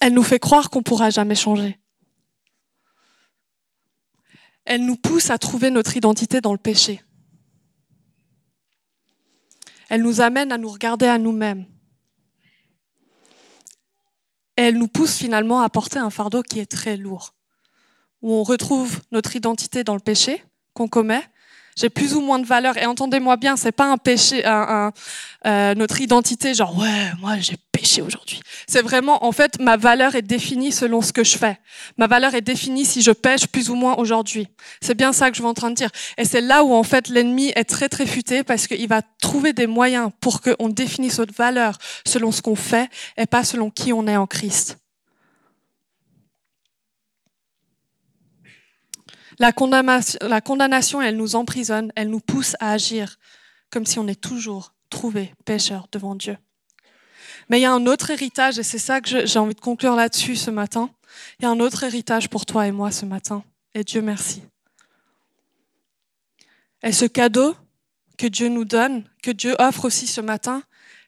[0.00, 1.78] elle nous fait croire qu'on ne pourra jamais changer.
[4.64, 7.02] Elle nous pousse à trouver notre identité dans le péché.
[9.88, 11.66] Elle nous amène à nous regarder à nous-mêmes
[14.56, 17.34] Et elle nous pousse finalement à porter un fardeau qui est très lourd,
[18.22, 20.42] où on retrouve notre identité dans le péché
[20.72, 21.22] qu'on commet,
[21.76, 22.76] j'ai plus ou moins de valeur.
[22.76, 24.92] Et entendez-moi bien, c'est pas un péché, un,
[25.46, 28.40] euh, notre identité, genre ouais, moi j'ai péché aujourd'hui.
[28.66, 31.58] C'est vraiment, en fait, ma valeur est définie selon ce que je fais.
[31.98, 34.48] Ma valeur est définie si je pêche plus ou moins aujourd'hui.
[34.80, 35.90] C'est bien ça que je suis en train de dire.
[36.16, 39.52] Et c'est là où en fait l'ennemi est très très futé parce qu'il va trouver
[39.52, 43.92] des moyens pour qu'on définisse notre valeur selon ce qu'on fait et pas selon qui
[43.92, 44.78] on est en Christ.
[49.38, 53.18] La condamnation, elle nous emprisonne, elle nous pousse à agir
[53.70, 56.36] comme si on est toujours trouvé pécheur devant Dieu.
[57.48, 59.96] Mais il y a un autre héritage, et c'est ça que j'ai envie de conclure
[59.96, 60.90] là-dessus ce matin.
[61.38, 63.42] Il y a un autre héritage pour toi et moi ce matin,
[63.74, 64.42] et Dieu merci.
[66.82, 67.56] Et ce cadeau
[68.16, 70.62] que Dieu nous donne, que Dieu offre aussi ce matin,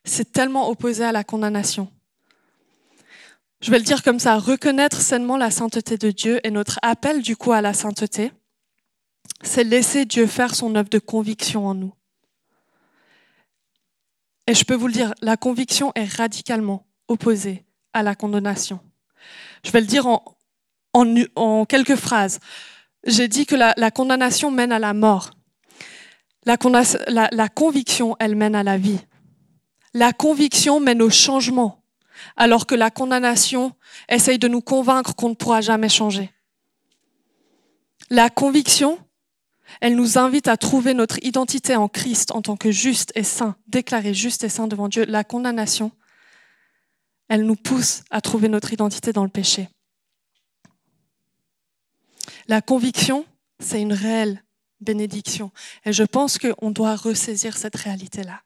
[0.05, 1.91] c'est tellement opposé à la condamnation
[3.67, 7.21] je vais le dire comme ça, reconnaître sainement la sainteté de Dieu et notre appel
[7.21, 8.31] du coup à la sainteté,
[9.43, 11.93] c'est laisser Dieu faire son œuvre de conviction en nous.
[14.47, 18.79] Et je peux vous le dire, la conviction est radicalement opposée à la condamnation.
[19.65, 20.07] Je vais le dire
[20.93, 22.39] en, quelques phrases.
[23.05, 25.33] J'ai dit que la, condamnation mène à la mort.
[26.45, 26.57] La
[27.49, 29.01] conviction, elle mène à la vie.
[29.93, 31.83] La conviction mène au changement
[32.37, 33.75] alors que la condamnation
[34.09, 36.31] essaye de nous convaincre qu'on ne pourra jamais changer.
[38.11, 38.99] La conviction,
[39.81, 43.57] elle nous invite à trouver notre identité en Christ en tant que juste et saint,
[43.67, 45.05] déclaré juste et saint devant Dieu.
[45.07, 45.91] La condamnation,
[47.29, 49.69] elle nous pousse à trouver notre identité dans le péché.
[52.49, 53.27] La conviction,
[53.59, 54.43] c'est une réelle
[54.81, 55.51] bénédiction.
[55.85, 58.43] Et je pense qu'on doit ressaisir cette réalité-là.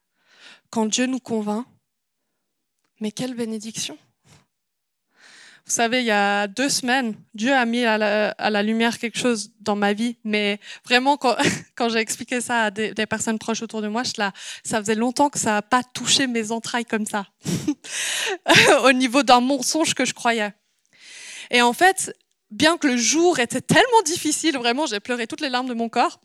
[0.71, 1.67] Quand Dieu nous convainc,
[3.01, 3.99] mais quelle bénédiction.
[5.67, 9.53] Vous savez, il y a deux semaines, Dieu a mis à la, lumière quelque chose
[9.61, 11.37] dans ma vie, mais vraiment, quand,
[11.89, 14.11] j'ai expliqué ça à des, personnes proches autour de moi, je,
[14.65, 17.27] ça faisait longtemps que ça n'a pas touché mes entrailles comme ça,
[18.85, 20.53] au niveau d'un mensonge que je croyais.
[21.53, 22.17] Et en fait,
[22.51, 25.89] bien que le jour était tellement difficile, vraiment, j'ai pleuré toutes les larmes de mon
[25.89, 26.21] corps,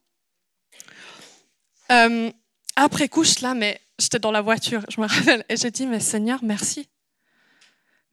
[1.91, 2.31] euh,
[2.75, 5.87] après coup, je là, mais j'étais dans la voiture, je me rappelle, et j'ai dit,
[5.87, 6.89] mais Seigneur, merci.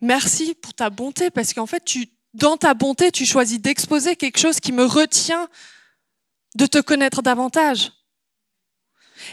[0.00, 4.38] Merci pour ta bonté, parce qu'en fait, tu, dans ta bonté, tu choisis d'exposer quelque
[4.38, 5.48] chose qui me retient
[6.56, 7.92] de te connaître davantage.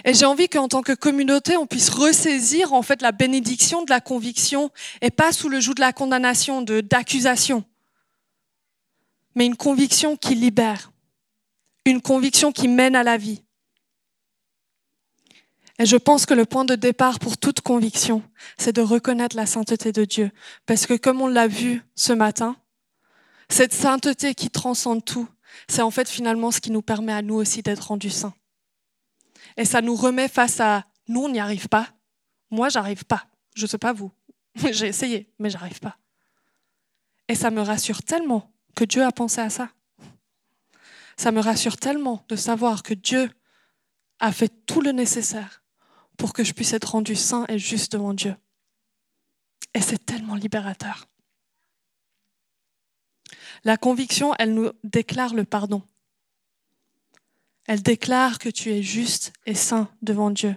[0.05, 3.89] Et j'ai envie qu'en tant que communauté, on puisse ressaisir en fait la bénédiction de
[3.89, 4.71] la conviction
[5.01, 7.63] et pas sous le joug de la condamnation, de d'accusation,
[9.35, 10.91] mais une conviction qui libère,
[11.85, 13.41] une conviction qui mène à la vie.
[15.79, 18.21] Et je pense que le point de départ pour toute conviction,
[18.57, 20.29] c'est de reconnaître la sainteté de Dieu.
[20.65, 22.57] Parce que comme on l'a vu ce matin,
[23.47, 25.27] cette sainteté qui transcende tout,
[25.69, 28.33] c'est en fait finalement ce qui nous permet à nous aussi d'être rendus saints.
[29.55, 31.87] Et ça nous remet face à nous, on n'y arrive pas.
[32.51, 33.25] Moi, j'arrive pas.
[33.55, 34.11] Je ne sais pas vous.
[34.71, 35.97] J'ai essayé, mais j'arrive pas.
[37.29, 39.69] Et ça me rassure tellement que Dieu a pensé à ça.
[41.15, 43.29] Ça me rassure tellement de savoir que Dieu
[44.19, 45.58] a fait tout le nécessaire
[46.19, 48.35] pour que je puisse être rendu saint et juste devant Dieu.
[49.73, 51.07] Et c'est tellement libérateur.
[53.63, 55.81] La conviction, elle nous déclare le pardon.
[57.67, 60.55] Elle déclare que tu es juste et saint devant Dieu.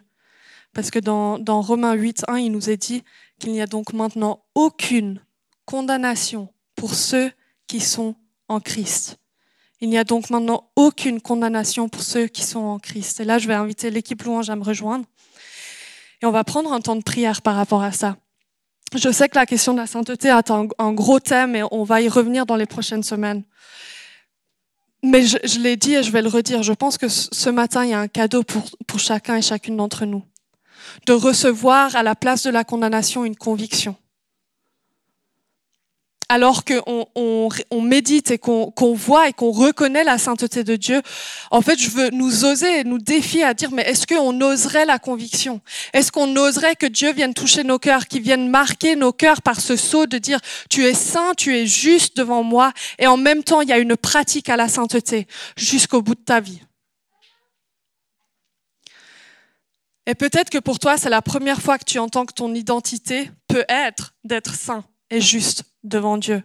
[0.72, 3.04] Parce que dans, Romains 8, 1, il nous est dit
[3.38, 5.22] qu'il n'y a donc maintenant aucune
[5.64, 7.30] condamnation pour ceux
[7.68, 8.16] qui sont
[8.48, 9.18] en Christ.
[9.80, 13.20] Il n'y a donc maintenant aucune condamnation pour ceux qui sont en Christ.
[13.20, 15.04] Et là, je vais inviter l'équipe louange à me rejoindre.
[16.22, 18.16] Et on va prendre un temps de prière par rapport à ça.
[18.94, 22.00] Je sais que la question de la sainteté est un, gros thème et on va
[22.00, 23.42] y revenir dans les prochaines semaines.
[25.02, 27.90] Mais je, l'ai dit et je vais le redire, je pense que ce matin, il
[27.90, 30.22] y a un cadeau pour, pour chacun et chacune d'entre nous.
[31.06, 33.96] De recevoir à la place de la condamnation une conviction
[36.28, 41.02] alors qu'on on, médite et qu'on voit et qu'on reconnaît la sainteté de Dieu,
[41.50, 44.98] en fait, je veux nous oser, nous défier à dire, mais est-ce qu'on oserait la
[44.98, 45.60] conviction?
[45.92, 49.60] Est-ce qu'on oserait que Dieu vienne toucher nos cœurs, qu'il vienne marquer nos cœurs par
[49.60, 53.42] ce saut de dire, tu es saint, tu es juste devant moi, et en même
[53.42, 56.60] temps, il y a une pratique à la sainteté jusqu'au bout de ta vie?
[60.06, 63.30] Et peut-être que pour toi, c'est la première fois que tu entends que ton identité
[63.46, 66.42] peut être d'être saint et juste devant Dieu.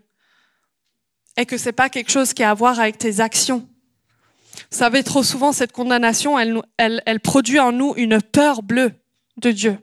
[1.37, 3.67] Et que c'est pas quelque chose qui a à voir avec tes actions.
[4.71, 8.91] Vous savez, trop souvent, cette condamnation, elle, produit en nous une peur bleue
[9.37, 9.77] de Dieu.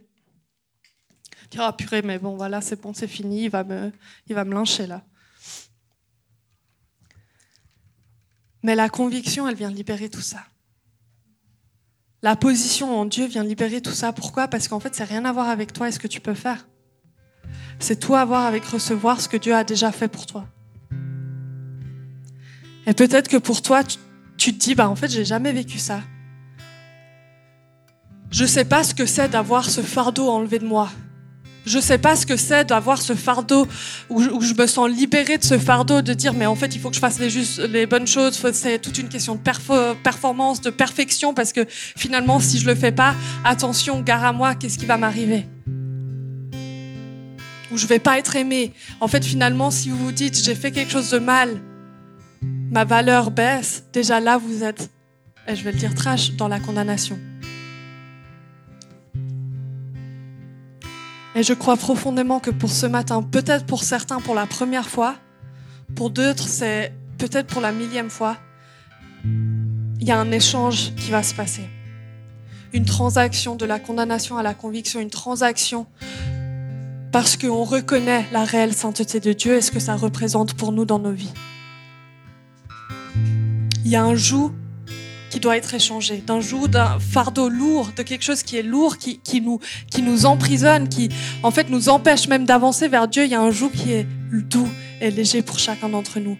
[1.50, 3.92] dire ah purée, mais bon voilà, c'est bon, c'est fini, il va me,
[4.26, 5.04] il va me lyncher là.
[8.64, 10.44] Mais la conviction, elle vient libérer tout ça.
[12.22, 14.14] La position en Dieu vient libérer tout ça.
[14.14, 14.48] Pourquoi?
[14.48, 16.66] Parce qu'en fait, c'est rien à voir avec toi et ce que tu peux faire.
[17.78, 20.46] C'est tout à voir avec recevoir ce que Dieu a déjà fait pour toi.
[22.86, 23.82] Et peut-être que pour toi,
[24.36, 26.00] tu, te dis, bah en fait, j'ai jamais vécu ça.
[28.30, 30.90] Je sais pas ce que c'est d'avoir ce fardeau enlevé de moi.
[31.66, 33.66] Je sais pas ce que c'est d'avoir ce fardeau
[34.10, 36.90] où, je me sens libérée de ce fardeau, de dire mais en fait il faut
[36.90, 38.38] que je fasse les, bonnes choses.
[38.52, 42.92] C'est toute une question de performance, de perfection parce que finalement si je le fais
[42.92, 43.14] pas,
[43.44, 45.46] attention, gare à moi, qu'est-ce qui va m'arriver?
[47.74, 48.72] Ou je vais pas être aimée.
[49.00, 51.60] En fait finalement si vous vous dites j'ai fait quelque chose de mal,
[52.70, 53.82] ma valeur baisse.
[53.92, 54.92] Déjà là vous êtes,
[55.48, 57.18] et je vais le dire trash, dans la condamnation.
[61.34, 65.16] Et je crois profondément que pour ce matin, peut-être pour certains pour la première fois,
[65.96, 68.36] pour d'autres c'est peut-être pour la millième fois,
[69.24, 71.68] il y a un échange qui va se passer.
[72.72, 75.88] Une transaction de la condamnation à la conviction, une transaction
[77.14, 80.84] parce qu'on reconnaît la réelle sainteté de Dieu et ce que ça représente pour nous
[80.84, 81.32] dans nos vies.
[83.84, 84.50] Il y a un joug
[85.30, 88.98] qui doit être échangé, d'un joug, d'un fardeau lourd, de quelque chose qui est lourd,
[88.98, 89.60] qui, qui, nous,
[89.92, 91.08] qui nous emprisonne, qui
[91.44, 93.26] en fait nous empêche même d'avancer vers Dieu.
[93.26, 94.68] Il y a un joug qui est doux
[95.00, 96.36] et léger pour chacun d'entre nous.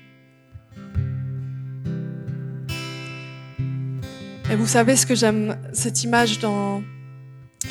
[4.51, 6.41] Et vous savez ce que j'aime, cette image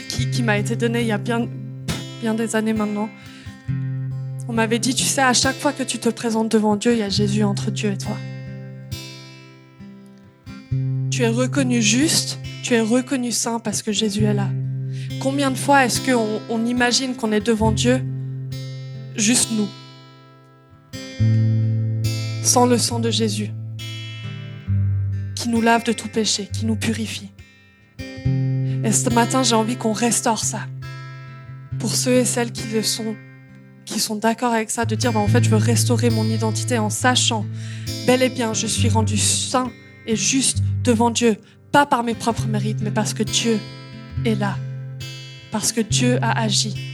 [0.08, 1.50] qui, qui m'a été donnée il y a bien,
[2.34, 3.10] des années maintenant.
[4.48, 7.00] On m'avait dit, tu sais, à chaque fois que tu te présentes devant Dieu, il
[7.00, 8.16] y a Jésus entre Dieu et toi.
[11.12, 14.50] Tu es reconnu juste, tu es reconnu saint parce que Jésus est là.
[15.22, 18.02] Combien de fois est-ce qu'on on imagine qu'on est devant Dieu?
[19.16, 19.68] Juste nous,
[22.42, 23.52] sans le sang de Jésus,
[25.36, 27.30] qui nous lave de tout péché, qui nous purifie.
[28.84, 30.62] Et ce matin, j'ai envie qu'on restaure ça.
[31.84, 33.14] Pour ceux et celles qui sont,
[33.84, 36.80] qui sont d'accord avec ça, de dire, bah, en fait, je veux restaurer mon identité
[36.80, 37.46] en sachant,
[38.08, 39.70] bel et bien, je suis rendu saint
[40.08, 41.36] et juste devant Dieu,
[41.74, 43.60] pas par mes propres mérites, mais parce que Dieu
[44.24, 44.56] est là,
[45.52, 46.93] parce que Dieu a agi.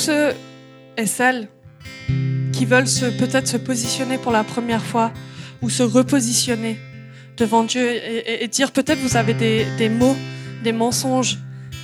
[0.00, 0.32] Ceux
[0.96, 1.48] et celles
[2.54, 2.88] qui veulent
[3.18, 5.12] peut-être se positionner pour la première fois
[5.60, 6.78] ou se repositionner,
[7.36, 7.86] devant Dieu
[8.42, 10.16] et, dire peut-être vous avez des, mots,
[10.64, 11.38] des mensonges,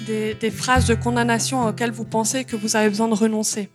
[0.06, 3.68] des, phrases de condamnation auxquelles vous pensez que vous avez besoin de renoncer.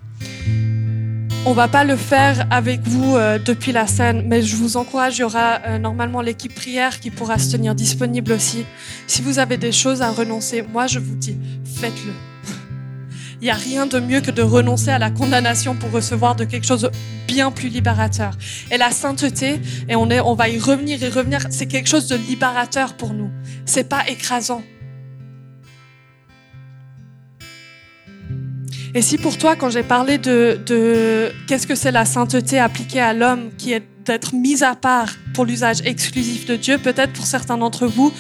[1.46, 5.18] On va pas le faire avec vous euh, depuis la scène, mais je vous encourage,
[5.18, 8.64] il y aura euh, normalement l'équipe prière qui pourra se tenir disponible aussi.
[9.08, 11.36] Si vous avez des choses à renoncer, moi je vous dis,
[11.66, 12.31] faites-le.
[13.42, 16.44] Il n'y a rien de mieux que de renoncer à la condamnation pour recevoir de
[16.44, 16.92] quelque chose de
[17.26, 18.38] bien plus libérateur.
[18.70, 22.08] Et la sainteté, et on, est, on va y revenir et revenir, c'est quelque chose
[22.08, 23.32] de libérateur pour nous.
[23.66, 24.62] C'est pas écrasant.
[28.94, 33.02] Et si pour toi, quand j'ai parlé de, de qu'est-ce que c'est la sainteté appliquée
[33.02, 37.26] à l'homme, qui est d'être mise à part pour l'usage exclusif de Dieu, peut-être pour
[37.26, 38.14] certains d'entre vous,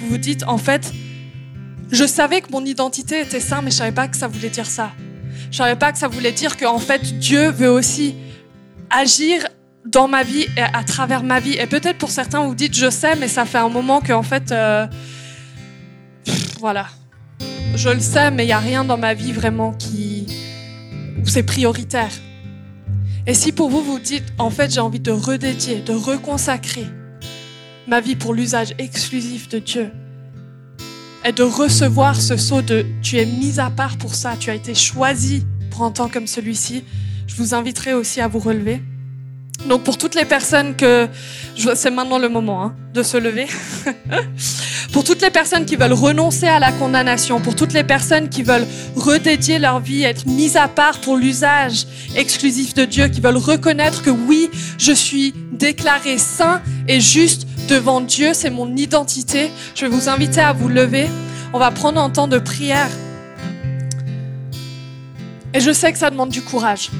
[0.00, 0.92] vous vous dites, en fait,
[1.90, 4.66] je savais que mon identité était sainte, mais je savais pas que ça voulait dire
[4.66, 4.92] ça.
[5.50, 8.14] Je savais pas que ça voulait dire qu'en fait Dieu veut aussi
[8.90, 9.46] agir
[9.86, 11.54] dans ma vie et à travers ma vie.
[11.54, 14.22] Et peut-être pour certains vous dites je sais, mais ça fait un moment que en
[14.22, 14.86] fait, euh,
[16.60, 16.86] voilà,
[17.74, 20.26] je le sais, mais il y a rien dans ma vie vraiment qui
[21.22, 22.10] où c'est prioritaire.
[23.26, 26.86] Et si pour vous vous dites en fait j'ai envie de redédier, de reconsacrer
[27.86, 29.90] ma vie pour l'usage exclusif de Dieu,
[31.32, 34.74] de recevoir ce saut de tu es mis à part pour ça, tu as été
[34.74, 36.84] choisi pour un temps comme celui-ci,
[37.26, 38.80] je vous inviterai aussi à vous relever.
[39.66, 41.08] Donc pour toutes les personnes que
[41.74, 43.46] c'est maintenant le moment hein, de se lever.
[44.92, 48.44] pour toutes les personnes qui veulent renoncer à la condamnation, pour toutes les personnes qui
[48.44, 53.36] veulent redédier leur vie, être mises à part pour l'usage exclusif de Dieu, qui veulent
[53.36, 54.48] reconnaître que oui,
[54.78, 59.50] je suis déclaré saint et juste devant Dieu, c'est mon identité.
[59.74, 61.06] Je vais vous inviter à vous lever.
[61.52, 62.90] On va prendre un temps de prière.
[65.54, 66.90] Et je sais que ça demande du courage.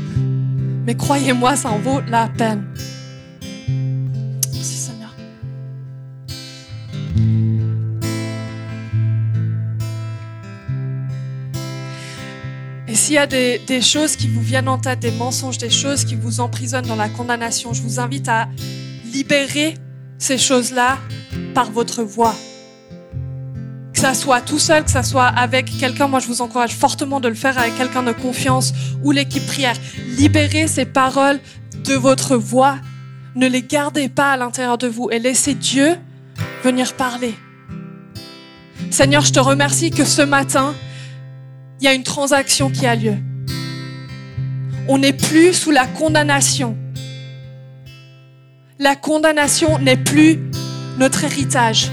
[0.86, 2.64] Mais croyez-moi, ça en vaut la peine.
[4.52, 5.14] Merci Seigneur.
[12.86, 16.04] Et S'il y a des, choses qui vous viennent en tête, des mensonges, des choses
[16.04, 18.48] qui vous emprisonnent dans la condamnation, je vous invite à
[19.12, 19.74] libérer
[20.18, 20.98] ces choses-là
[21.54, 22.34] par votre voix.
[23.92, 27.20] Que ça soit tout seul, que ça soit avec quelqu'un, moi je vous encourage fortement
[27.20, 29.76] de le faire avec quelqu'un de confiance ou l'équipe prière.
[30.16, 31.40] Libérez ces paroles
[31.84, 32.76] de votre voix.
[33.34, 35.96] Ne les gardez pas à l'intérieur de vous et laissez Dieu
[36.64, 37.34] venir parler.
[38.90, 40.74] Seigneur, je te remercie que ce matin,
[41.80, 43.16] il y a une transaction qui a lieu.
[44.88, 46.76] On n'est plus sous la condamnation.
[48.80, 50.38] La condamnation n'est plus
[50.98, 51.90] notre héritage.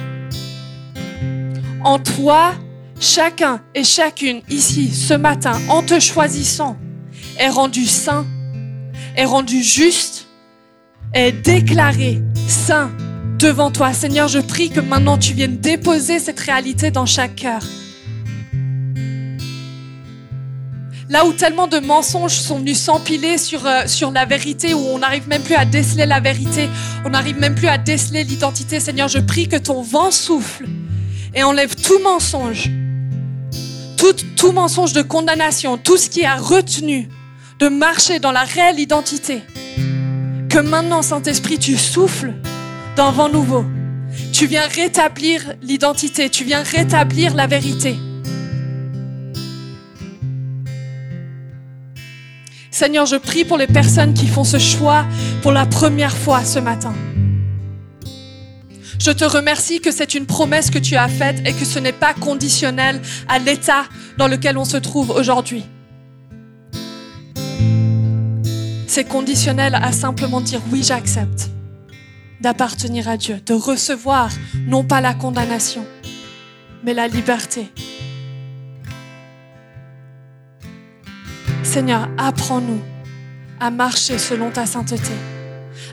[1.83, 2.53] En toi,
[2.99, 6.77] chacun et chacune ici, ce matin, en te choisissant,
[7.39, 8.27] est rendu saint,
[9.15, 10.27] est rendu juste,
[11.13, 12.91] est déclaré saint
[13.39, 13.91] devant toi.
[13.91, 17.63] Seigneur, je prie que maintenant tu viennes déposer cette réalité dans chaque cœur.
[21.09, 24.97] Là où tellement de mensonges sont venus s'empiler sur, euh, sur la vérité, où on
[24.97, 26.67] n'arrive même plus à déceler la vérité,
[27.05, 30.65] on n'arrive même plus à déceler l'identité, Seigneur, je prie que ton vent souffle
[31.35, 32.71] et enlève tout mensonge,
[33.97, 37.07] tout, tout mensonge de condamnation, tout ce qui a retenu
[37.59, 39.41] de marcher dans la réelle identité.
[40.49, 42.33] Que maintenant, Saint-Esprit, tu souffles
[42.95, 43.65] d'un vent nouveau.
[44.33, 47.95] Tu viens rétablir l'identité, tu viens rétablir la vérité.
[52.75, 55.05] Seigneur, je prie pour les personnes qui font ce choix
[55.41, 56.93] pour la première fois ce matin.
[58.99, 61.93] Je te remercie que c'est une promesse que tu as faite et que ce n'est
[61.93, 63.85] pas conditionnel à l'état
[64.17, 65.63] dans lequel on se trouve aujourd'hui.
[68.87, 71.51] C'est conditionnel à simplement dire oui, j'accepte
[72.41, 74.31] d'appartenir à Dieu, de recevoir
[74.67, 75.85] non pas la condamnation,
[76.83, 77.71] mais la liberté.
[81.75, 82.79] Seigneur, apprends-nous
[83.59, 85.11] à marcher selon ta sainteté.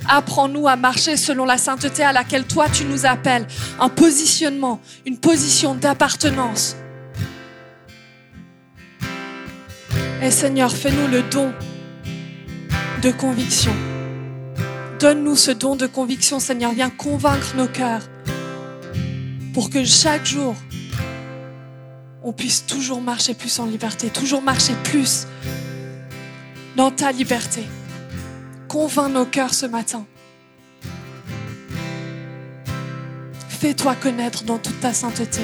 [0.08, 3.48] Apprends-nous à marcher selon la sainteté à laquelle toi tu nous appelles,
[3.80, 6.76] un positionnement, une position d'appartenance.
[10.22, 11.52] Et Seigneur, fais-nous le don
[13.02, 13.74] de conviction.
[15.00, 16.70] Donne-nous ce don de conviction, Seigneur.
[16.70, 18.02] Viens convaincre nos cœurs
[19.52, 20.54] pour que chaque jour,
[22.22, 25.26] on puisse toujours marcher plus en liberté, toujours marcher plus
[26.76, 27.64] dans ta liberté.
[28.68, 30.06] Convainc nos cœurs ce matin.
[33.48, 35.42] Fais-toi connaître dans toute ta sainteté.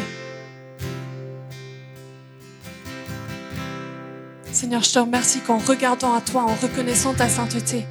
[4.51, 7.87] Seigneur, je te remercie qu'en regardant à toi, en reconnaissant ta sainteté,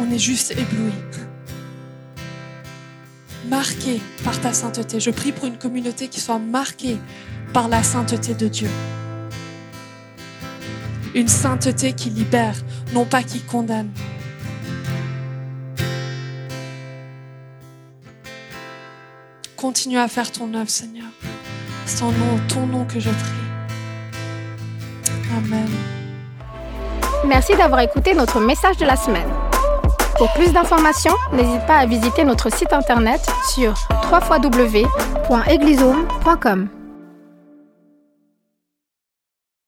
[0.00, 0.92] on est juste ébloui.
[3.48, 4.98] Marqué par ta sainteté.
[4.98, 6.98] Je prie pour une communauté qui soit marquée
[7.52, 8.68] par la sainteté de Dieu.
[11.14, 12.56] Une sainteté qui libère,
[12.92, 13.92] non pas qui condamne.
[19.56, 21.06] Continue à faire ton œuvre, Seigneur.
[21.86, 23.30] C'est en nom, ton nom que je prie.
[25.38, 25.68] Amen.
[27.26, 29.28] Merci d'avoir écouté notre message de la semaine.
[30.18, 33.20] Pour plus d'informations, n'hésite pas à visiter notre site internet
[33.52, 33.74] sur
[34.12, 36.83] www.eglisome.com.